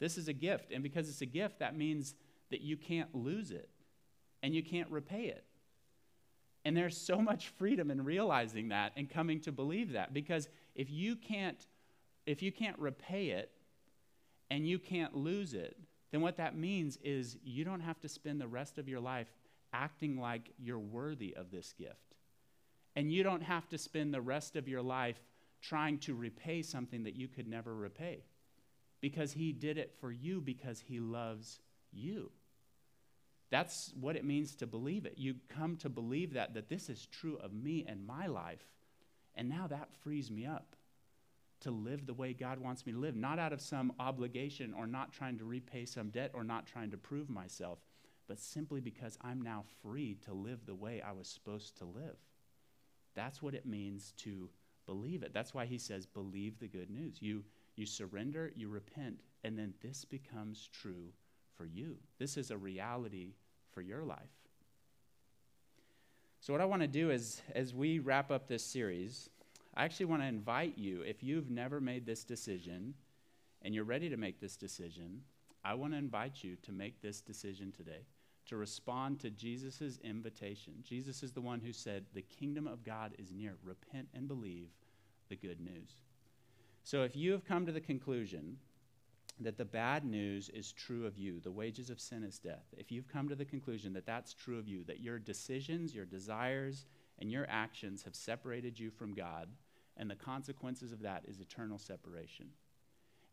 This 0.01 0.17
is 0.17 0.27
a 0.27 0.33
gift. 0.33 0.73
And 0.73 0.83
because 0.83 1.07
it's 1.07 1.21
a 1.21 1.25
gift, 1.25 1.59
that 1.59 1.77
means 1.77 2.15
that 2.51 2.59
you 2.59 2.75
can't 2.75 3.15
lose 3.15 3.49
it 3.49 3.69
and 4.43 4.53
you 4.53 4.61
can't 4.61 4.91
repay 4.91 5.23
it. 5.23 5.45
And 6.65 6.77
there's 6.77 6.97
so 6.97 7.19
much 7.19 7.47
freedom 7.47 7.89
in 7.89 8.03
realizing 8.03 8.69
that 8.69 8.91
and 8.95 9.09
coming 9.09 9.39
to 9.41 9.51
believe 9.51 9.93
that 9.93 10.13
because 10.13 10.47
if 10.75 10.91
you 10.91 11.15
can't 11.15 11.65
if 12.25 12.41
you 12.41 12.51
can't 12.53 12.79
repay 12.79 13.29
it 13.29 13.51
and 14.49 14.65
you 14.65 14.79
can't 14.79 15.13
lose 15.13 15.53
it, 15.53 15.77
then 16.11 16.21
what 16.21 16.37
that 16.37 16.55
means 16.55 16.97
is 17.03 17.37
you 17.43 17.65
don't 17.65 17.81
have 17.81 17.99
to 17.99 18.07
spend 18.07 18.39
the 18.39 18.47
rest 18.47 18.77
of 18.77 18.87
your 18.87 19.01
life 19.01 19.27
acting 19.73 20.17
like 20.17 20.51
you're 20.57 20.79
worthy 20.79 21.35
of 21.35 21.51
this 21.51 21.73
gift. 21.77 22.15
And 22.95 23.11
you 23.11 23.23
don't 23.23 23.41
have 23.41 23.67
to 23.69 23.77
spend 23.77 24.13
the 24.13 24.21
rest 24.21 24.55
of 24.55 24.69
your 24.69 24.81
life 24.81 25.19
trying 25.61 25.97
to 25.97 26.13
repay 26.13 26.61
something 26.61 27.03
that 27.03 27.15
you 27.15 27.27
could 27.27 27.47
never 27.47 27.75
repay. 27.75 28.23
Because 29.01 29.33
he 29.33 29.51
did 29.51 29.77
it 29.77 29.93
for 29.99 30.11
you 30.11 30.39
because 30.39 30.79
he 30.79 31.01
loves 31.01 31.59
you. 31.91 32.31
That's 33.53 33.93
what 34.01 34.15
it 34.15 34.25
means 34.25 34.55
to 34.55 34.65
believe 34.65 35.05
it. 35.05 35.13
You 35.15 35.35
come 35.47 35.77
to 35.77 35.87
believe 35.87 36.33
that, 36.33 36.55
that 36.55 36.69
this 36.69 36.89
is 36.89 37.05
true 37.05 37.37
of 37.37 37.53
me 37.53 37.85
and 37.87 38.03
my 38.03 38.25
life. 38.25 38.65
And 39.35 39.47
now 39.47 39.67
that 39.67 39.93
frees 40.01 40.31
me 40.31 40.47
up 40.47 40.75
to 41.59 41.69
live 41.69 42.07
the 42.07 42.15
way 42.15 42.33
God 42.33 42.57
wants 42.57 42.83
me 42.83 42.93
to 42.93 42.97
live, 42.97 43.15
not 43.15 43.37
out 43.37 43.53
of 43.53 43.61
some 43.61 43.93
obligation 43.99 44.73
or 44.73 44.87
not 44.87 45.13
trying 45.13 45.37
to 45.37 45.45
repay 45.45 45.85
some 45.85 46.09
debt 46.09 46.31
or 46.33 46.43
not 46.43 46.65
trying 46.65 46.89
to 46.89 46.97
prove 46.97 47.29
myself, 47.29 47.77
but 48.27 48.39
simply 48.39 48.81
because 48.81 49.19
I'm 49.21 49.43
now 49.43 49.65
free 49.83 50.17
to 50.25 50.33
live 50.33 50.65
the 50.65 50.73
way 50.73 51.03
I 51.03 51.11
was 51.11 51.27
supposed 51.27 51.77
to 51.77 51.85
live. 51.85 52.17
That's 53.13 53.43
what 53.43 53.53
it 53.53 53.67
means 53.67 54.13
to 54.23 54.49
believe 54.87 55.21
it. 55.21 55.31
That's 55.31 55.53
why 55.53 55.67
he 55.67 55.77
says, 55.77 56.07
believe 56.07 56.57
the 56.57 56.67
good 56.67 56.89
news. 56.89 57.21
You, 57.21 57.43
you 57.75 57.85
surrender, 57.85 58.51
you 58.55 58.67
repent, 58.67 59.19
and 59.43 59.55
then 59.55 59.75
this 59.83 60.05
becomes 60.05 60.69
true 60.73 61.13
for 61.55 61.67
you. 61.67 61.97
This 62.17 62.35
is 62.35 62.49
a 62.49 62.57
reality 62.57 63.35
for 63.73 63.81
your 63.81 64.03
life. 64.03 64.19
So, 66.39 66.53
what 66.53 66.61
I 66.61 66.65
want 66.65 66.81
to 66.81 66.87
do 66.87 67.09
is, 67.09 67.41
as 67.55 67.73
we 67.73 67.99
wrap 67.99 68.29
up 68.29 68.47
this 68.47 68.65
series, 68.65 69.29
I 69.75 69.85
actually 69.85 70.07
want 70.07 70.21
to 70.21 70.27
invite 70.27 70.77
you, 70.77 71.01
if 71.01 71.23
you've 71.23 71.49
never 71.49 71.79
made 71.79 72.05
this 72.05 72.23
decision 72.23 72.93
and 73.61 73.73
you're 73.73 73.85
ready 73.85 74.09
to 74.09 74.17
make 74.17 74.39
this 74.39 74.57
decision, 74.57 75.21
I 75.63 75.73
want 75.75 75.93
to 75.93 75.97
invite 75.97 76.43
you 76.43 76.57
to 76.63 76.71
make 76.71 77.01
this 77.01 77.21
decision 77.21 77.71
today, 77.71 78.05
to 78.47 78.57
respond 78.57 79.21
to 79.21 79.29
Jesus' 79.29 79.99
invitation. 80.03 80.73
Jesus 80.83 81.23
is 81.23 81.31
the 81.31 81.41
one 81.41 81.61
who 81.61 81.71
said, 81.71 82.05
The 82.13 82.21
kingdom 82.21 82.67
of 82.67 82.83
God 82.83 83.13
is 83.17 83.31
near. 83.31 83.55
Repent 83.63 84.09
and 84.13 84.27
believe 84.27 84.67
the 85.29 85.37
good 85.37 85.61
news. 85.61 85.95
So 86.83 87.03
if 87.03 87.15
you 87.15 87.31
have 87.31 87.45
come 87.45 87.65
to 87.65 87.71
the 87.71 87.79
conclusion 87.79 88.57
that 89.43 89.57
the 89.57 89.65
bad 89.65 90.05
news 90.05 90.49
is 90.49 90.71
true 90.71 91.05
of 91.05 91.17
you, 91.17 91.39
the 91.39 91.51
wages 91.51 91.89
of 91.89 91.99
sin 91.99 92.23
is 92.23 92.39
death, 92.39 92.73
if 92.77 92.91
you've 92.91 93.07
come 93.07 93.29
to 93.29 93.35
the 93.35 93.45
conclusion 93.45 93.93
that 93.93 94.05
that's 94.05 94.33
true 94.33 94.57
of 94.57 94.67
you, 94.67 94.83
that 94.85 95.01
your 95.01 95.19
decisions, 95.19 95.93
your 95.93 96.05
desires, 96.05 96.85
and 97.19 97.31
your 97.31 97.45
actions 97.49 98.03
have 98.03 98.15
separated 98.15 98.79
you 98.79 98.89
from 98.89 99.13
God, 99.13 99.49
and 99.97 100.09
the 100.09 100.15
consequences 100.15 100.91
of 100.91 101.01
that 101.01 101.23
is 101.27 101.39
eternal 101.39 101.77
separation. 101.77 102.47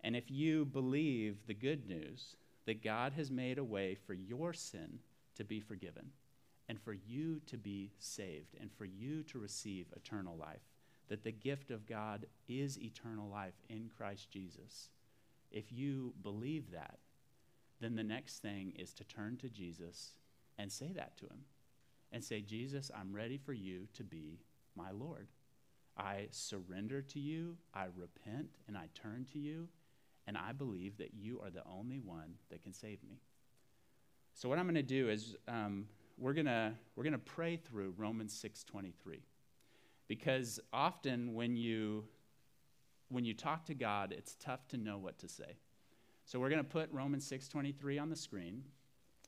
And 0.02 0.14
if 0.14 0.30
you 0.30 0.64
believe 0.64 1.46
the 1.46 1.54
good 1.54 1.88
news 1.88 2.36
that 2.66 2.82
God 2.82 3.12
has 3.14 3.30
made 3.30 3.58
a 3.58 3.64
way 3.64 3.94
for 3.94 4.14
your 4.14 4.52
sin 4.52 5.00
to 5.36 5.44
be 5.44 5.60
forgiven, 5.60 6.10
and 6.68 6.80
for 6.80 6.92
you 6.92 7.40
to 7.46 7.56
be 7.56 7.90
saved, 7.98 8.54
and 8.60 8.70
for 8.72 8.84
you 8.84 9.24
to 9.24 9.40
receive 9.40 9.86
eternal 9.96 10.36
life, 10.36 10.62
that 11.08 11.24
the 11.24 11.32
gift 11.32 11.72
of 11.72 11.86
God 11.86 12.26
is 12.48 12.78
eternal 12.78 13.28
life 13.28 13.60
in 13.68 13.90
Christ 13.96 14.30
Jesus. 14.30 14.90
If 15.50 15.72
you 15.72 16.14
believe 16.22 16.70
that, 16.72 16.98
then 17.80 17.96
the 17.96 18.04
next 18.04 18.38
thing 18.40 18.72
is 18.78 18.92
to 18.94 19.04
turn 19.04 19.36
to 19.38 19.48
Jesus 19.48 20.12
and 20.58 20.70
say 20.70 20.92
that 20.92 21.16
to 21.18 21.26
him. 21.26 21.44
And 22.12 22.24
say, 22.24 22.40
Jesus, 22.40 22.90
I'm 22.94 23.14
ready 23.14 23.38
for 23.38 23.52
you 23.52 23.86
to 23.94 24.02
be 24.02 24.40
my 24.74 24.90
Lord. 24.90 25.28
I 25.96 26.26
surrender 26.30 27.02
to 27.02 27.20
you, 27.20 27.56
I 27.72 27.86
repent, 27.96 28.48
and 28.66 28.76
I 28.76 28.88
turn 28.94 29.26
to 29.32 29.38
you, 29.38 29.68
and 30.26 30.36
I 30.36 30.52
believe 30.52 30.98
that 30.98 31.14
you 31.14 31.40
are 31.40 31.50
the 31.50 31.62
only 31.70 31.98
one 31.98 32.34
that 32.50 32.62
can 32.62 32.72
save 32.72 33.02
me. 33.04 33.20
So 34.34 34.48
what 34.48 34.58
I'm 34.58 34.64
going 34.64 34.74
to 34.74 34.82
do 34.82 35.08
is 35.08 35.36
um, 35.48 35.86
we're 36.18 36.32
going 36.32 36.46
to 36.46 36.72
we're 36.96 37.04
going 37.04 37.12
to 37.12 37.18
pray 37.18 37.56
through 37.56 37.94
Romans 37.96 38.34
6:23, 38.42 39.20
because 40.08 40.60
often 40.72 41.34
when 41.34 41.56
you 41.56 42.04
when 43.10 43.24
you 43.24 43.34
talk 43.34 43.66
to 43.66 43.74
God, 43.74 44.12
it's 44.16 44.36
tough 44.40 44.66
to 44.68 44.76
know 44.76 44.98
what 44.98 45.18
to 45.18 45.28
say. 45.28 45.58
So 46.24 46.38
we're 46.38 46.50
going 46.50 46.64
to 46.64 46.70
put 46.70 46.90
Romans 46.92 47.28
6:23 47.30 48.00
on 48.00 48.08
the 48.08 48.16
screen. 48.16 48.64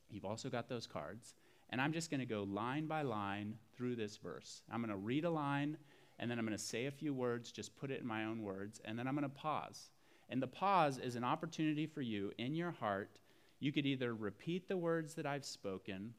You've 0.09 0.25
also 0.25 0.49
got 0.49 0.69
those 0.69 0.87
cards, 0.87 1.35
and 1.69 1.79
I'm 1.79 1.93
just 1.93 2.09
going 2.09 2.19
to 2.19 2.25
go 2.25 2.43
line 2.43 2.87
by 2.87 3.01
line 3.01 3.55
through 3.75 3.95
this 3.95 4.17
verse. 4.17 4.63
I'm 4.71 4.81
going 4.81 4.89
to 4.89 4.97
read 4.97 5.25
a 5.25 5.29
line 5.29 5.77
and 6.19 6.29
then 6.29 6.39
I'm 6.39 6.45
going 6.45 6.57
to 6.57 6.63
say 6.63 6.85
a 6.85 6.91
few 6.91 7.13
words, 7.13 7.51
just 7.51 7.75
put 7.75 7.91
it 7.91 8.01
in 8.01 8.07
my 8.07 8.25
own 8.25 8.43
words, 8.43 8.79
and 8.85 8.97
then 8.97 9.07
I'm 9.07 9.15
going 9.15 9.23
to 9.23 9.29
pause. 9.29 9.91
And 10.29 10.41
the 10.41 10.47
pause 10.47 10.97
is 10.97 11.15
an 11.15 11.23
opportunity 11.23 11.85
for 11.85 12.01
you 12.01 12.31
in 12.37 12.55
your 12.55 12.71
heart. 12.71 13.19
You 13.59 13.71
could 13.71 13.85
either 13.85 14.13
repeat 14.13 14.67
the 14.67 14.77
words 14.77 15.15
that 15.15 15.25
I've 15.25 15.45
spoken, 15.45 16.13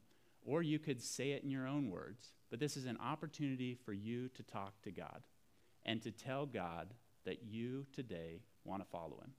or 0.45 0.61
you 0.61 0.79
could 0.79 1.01
say 1.01 1.31
it 1.31 1.43
in 1.43 1.49
your 1.49 1.67
own 1.67 1.89
words. 1.89 2.33
But 2.49 2.59
this 2.59 2.77
is 2.77 2.85
an 2.85 2.97
opportunity 2.97 3.73
for 3.73 3.93
you 3.93 4.29
to 4.29 4.43
talk 4.43 4.81
to 4.83 4.91
God 4.91 5.23
and 5.85 6.01
to 6.03 6.11
tell 6.11 6.45
God 6.45 6.93
that 7.25 7.43
you 7.43 7.85
today 7.93 8.41
want 8.63 8.83
to 8.83 8.89
follow 8.89 9.19
Him. 9.21 9.31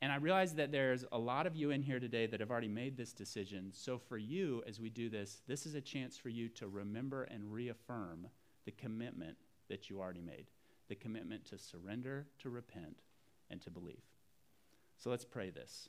And 0.00 0.10
I 0.10 0.16
realize 0.16 0.54
that 0.54 0.72
there's 0.72 1.04
a 1.12 1.18
lot 1.18 1.46
of 1.46 1.54
you 1.54 1.70
in 1.70 1.80
here 1.80 2.00
today 2.00 2.26
that 2.26 2.40
have 2.40 2.50
already 2.50 2.66
made 2.66 2.96
this 2.96 3.12
decision. 3.12 3.70
So 3.72 3.98
for 3.98 4.18
you, 4.18 4.62
as 4.66 4.80
we 4.80 4.90
do 4.90 5.08
this, 5.08 5.42
this 5.46 5.64
is 5.64 5.76
a 5.76 5.80
chance 5.80 6.18
for 6.18 6.28
you 6.28 6.48
to 6.50 6.66
remember 6.66 7.22
and 7.22 7.52
reaffirm 7.52 8.26
the 8.64 8.72
commitment 8.72 9.36
that 9.68 9.88
you 9.88 10.00
already 10.00 10.22
made 10.22 10.46
the 10.88 10.96
commitment 10.96 11.44
to 11.46 11.56
surrender, 11.56 12.26
to 12.38 12.50
repent, 12.50 12.98
and 13.48 13.62
to 13.62 13.70
believe. 13.70 14.02
So 14.98 15.08
let's 15.08 15.24
pray 15.24 15.48
this. 15.48 15.88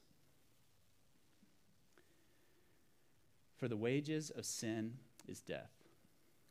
For 3.57 3.67
the 3.67 3.75
wages 3.75 4.29
of 4.29 4.45
sin 4.45 4.93
is 5.27 5.41
death. 5.41 5.71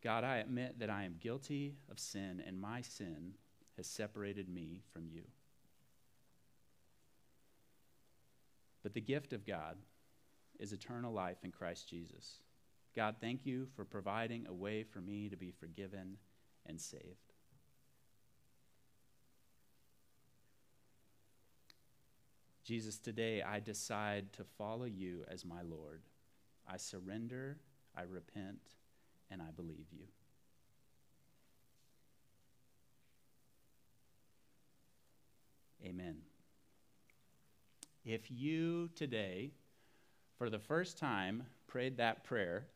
God, 0.02 0.24
I 0.24 0.38
admit 0.38 0.80
that 0.80 0.90
I 0.90 1.04
am 1.04 1.16
guilty 1.20 1.76
of 1.90 1.98
sin, 1.98 2.42
and 2.46 2.60
my 2.60 2.80
sin 2.82 3.34
has 3.76 3.86
separated 3.86 4.48
me 4.48 4.82
from 4.92 5.06
you. 5.06 5.22
But 8.82 8.94
the 8.94 9.00
gift 9.00 9.32
of 9.32 9.46
God 9.46 9.76
is 10.58 10.72
eternal 10.72 11.12
life 11.12 11.38
in 11.44 11.50
Christ 11.50 11.88
Jesus. 11.88 12.40
God, 12.94 13.16
thank 13.20 13.46
you 13.46 13.66
for 13.74 13.84
providing 13.84 14.46
a 14.46 14.52
way 14.52 14.82
for 14.82 15.00
me 15.00 15.28
to 15.28 15.36
be 15.36 15.50
forgiven 15.50 16.18
and 16.66 16.80
saved. 16.80 17.32
Jesus, 22.64 22.98
today 22.98 23.42
I 23.42 23.60
decide 23.60 24.32
to 24.34 24.44
follow 24.44 24.84
you 24.84 25.24
as 25.28 25.44
my 25.44 25.62
Lord. 25.62 26.02
I 26.68 26.76
surrender, 26.76 27.58
I 27.96 28.02
repent, 28.02 28.60
and 29.30 29.42
I 29.42 29.50
believe 29.56 29.86
you. 29.90 30.06
Amen. 35.84 36.16
If 38.04 38.30
you 38.30 38.88
today, 38.94 39.50
for 40.38 40.50
the 40.50 40.58
first 40.58 40.98
time, 40.98 41.44
prayed 41.66 41.96
that 41.96 42.24
prayer, 42.24 42.66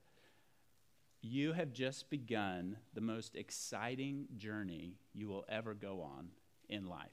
you 1.23 1.53
have 1.53 1.73
just 1.73 2.11
begun 2.11 2.77
the 2.95 3.01
most 3.01 3.37
exciting 3.37 4.27
journey 4.37 4.95
you 5.13 5.29
will 5.29 5.45
ever 5.49 5.75
go 5.75 6.01
on 6.01 6.29
in 6.69 6.89
life. 6.89 7.09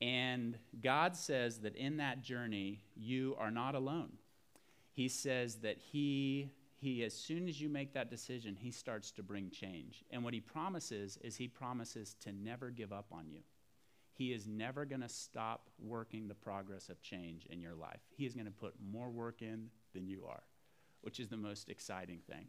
And 0.00 0.58
God 0.82 1.16
says 1.16 1.60
that 1.60 1.76
in 1.76 1.98
that 1.98 2.22
journey, 2.22 2.80
you 2.94 3.36
are 3.38 3.50
not 3.50 3.74
alone. 3.74 4.12
He 4.92 5.08
says 5.08 5.56
that 5.56 5.78
He, 5.78 6.50
he, 6.76 7.04
as 7.04 7.14
soon 7.14 7.48
as 7.48 7.60
you 7.60 7.70
make 7.70 7.94
that 7.94 8.10
decision, 8.10 8.56
he 8.56 8.70
starts 8.70 9.10
to 9.12 9.22
bring 9.22 9.48
change. 9.48 10.04
And 10.10 10.22
what 10.22 10.34
he 10.34 10.40
promises 10.40 11.18
is 11.22 11.36
he 11.36 11.48
promises 11.48 12.14
to 12.20 12.32
never 12.32 12.68
give 12.70 12.92
up 12.92 13.06
on 13.10 13.30
you. 13.30 13.40
He 14.16 14.32
is 14.32 14.46
never 14.46 14.84
going 14.84 15.00
to 15.00 15.08
stop 15.08 15.68
working 15.78 16.28
the 16.28 16.34
progress 16.34 16.88
of 16.88 17.02
change 17.02 17.46
in 17.50 17.60
your 17.60 17.74
life. 17.74 18.00
He 18.16 18.26
is 18.26 18.34
going 18.34 18.46
to 18.46 18.52
put 18.52 18.74
more 18.80 19.10
work 19.10 19.42
in 19.42 19.68
than 19.92 20.06
you 20.06 20.24
are, 20.28 20.42
which 21.02 21.18
is 21.18 21.28
the 21.28 21.36
most 21.36 21.68
exciting 21.68 22.20
thing. 22.30 22.46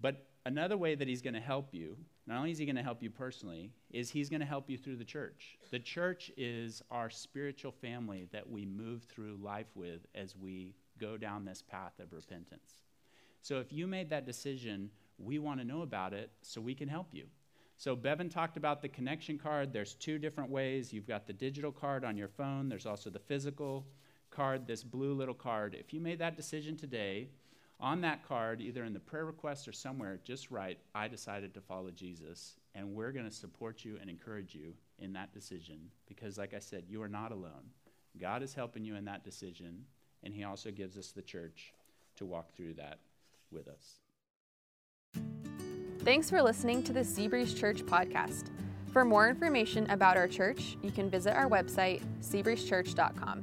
But 0.00 0.26
another 0.44 0.76
way 0.76 0.94
that 0.94 1.08
he's 1.08 1.22
going 1.22 1.34
to 1.34 1.40
help 1.40 1.72
you, 1.72 1.96
not 2.26 2.38
only 2.38 2.52
is 2.52 2.58
he 2.58 2.66
going 2.66 2.76
to 2.76 2.82
help 2.82 3.02
you 3.02 3.10
personally, 3.10 3.72
is 3.90 4.10
he's 4.10 4.28
going 4.28 4.40
to 4.40 4.46
help 4.46 4.70
you 4.70 4.76
through 4.76 4.96
the 4.96 5.04
church. 5.04 5.56
The 5.70 5.78
church 5.78 6.30
is 6.36 6.82
our 6.90 7.10
spiritual 7.10 7.72
family 7.72 8.28
that 8.32 8.48
we 8.48 8.66
move 8.66 9.04
through 9.04 9.38
life 9.42 9.74
with 9.74 10.06
as 10.14 10.36
we 10.36 10.74
go 10.98 11.16
down 11.16 11.44
this 11.44 11.62
path 11.62 11.98
of 11.98 12.12
repentance. 12.12 12.78
So 13.42 13.58
if 13.58 13.72
you 13.72 13.86
made 13.86 14.10
that 14.10 14.26
decision, 14.26 14.90
we 15.18 15.38
want 15.38 15.60
to 15.60 15.66
know 15.66 15.82
about 15.82 16.12
it 16.12 16.30
so 16.42 16.60
we 16.60 16.74
can 16.74 16.88
help 16.88 17.08
you. 17.12 17.26
So 17.76 17.94
Bevan 17.94 18.28
talked 18.28 18.56
about 18.56 18.80
the 18.80 18.88
connection 18.88 19.38
card. 19.38 19.72
There's 19.72 19.94
two 19.94 20.18
different 20.18 20.50
ways. 20.50 20.92
You've 20.92 21.06
got 21.06 21.26
the 21.26 21.32
digital 21.32 21.72
card 21.72 22.04
on 22.04 22.16
your 22.16 22.28
phone. 22.28 22.68
There's 22.68 22.86
also 22.86 23.10
the 23.10 23.18
physical 23.18 23.86
card, 24.30 24.66
this 24.66 24.82
blue 24.82 25.12
little 25.12 25.34
card. 25.34 25.76
If 25.78 25.92
you 25.92 26.00
made 26.00 26.18
that 26.20 26.36
decision 26.36 26.76
today, 26.76 27.28
on 27.78 28.00
that 28.00 28.26
card, 28.26 28.62
either 28.62 28.84
in 28.84 28.94
the 28.94 29.00
prayer 29.00 29.26
request 29.26 29.68
or 29.68 29.72
somewhere, 29.72 30.18
just 30.24 30.50
write, 30.50 30.78
I 30.94 31.08
decided 31.08 31.52
to 31.54 31.60
follow 31.60 31.90
Jesus. 31.90 32.56
And 32.74 32.94
we're 32.94 33.12
going 33.12 33.28
to 33.28 33.34
support 33.34 33.84
you 33.84 33.98
and 34.00 34.08
encourage 34.08 34.54
you 34.54 34.72
in 34.98 35.12
that 35.12 35.34
decision 35.34 35.90
because, 36.08 36.38
like 36.38 36.54
I 36.54 36.58
said, 36.58 36.84
you 36.88 37.02
are 37.02 37.08
not 37.08 37.32
alone. 37.32 37.70
God 38.18 38.42
is 38.42 38.54
helping 38.54 38.84
you 38.84 38.96
in 38.96 39.04
that 39.04 39.24
decision, 39.24 39.84
and 40.22 40.32
He 40.32 40.44
also 40.44 40.70
gives 40.70 40.96
us 40.96 41.12
the 41.12 41.20
church 41.20 41.74
to 42.16 42.24
walk 42.24 42.54
through 42.56 42.74
that 42.74 42.98
with 43.50 43.68
us. 43.68 44.00
Thanks 46.06 46.30
for 46.30 46.40
listening 46.40 46.84
to 46.84 46.92
the 46.92 47.00
Seabreeze 47.00 47.56
Church 47.56 47.84
podcast. 47.84 48.50
For 48.92 49.04
more 49.04 49.28
information 49.28 49.90
about 49.90 50.16
our 50.16 50.28
church, 50.28 50.76
you 50.80 50.92
can 50.92 51.10
visit 51.10 51.34
our 51.34 51.48
website, 51.48 52.00
seabreezechurch.com. 52.22 53.42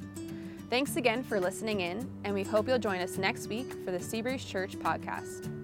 Thanks 0.69 0.95
again 0.95 1.23
for 1.23 1.41
listening 1.41 1.81
in, 1.81 2.09
and 2.23 2.33
we 2.33 2.41
hope 2.41 2.69
you'll 2.69 2.79
join 2.79 3.01
us 3.01 3.17
next 3.17 3.47
week 3.47 3.73
for 3.83 3.91
the 3.91 3.97
Seabreeze 3.99 4.47
Church 4.47 4.77
podcast. 4.77 5.62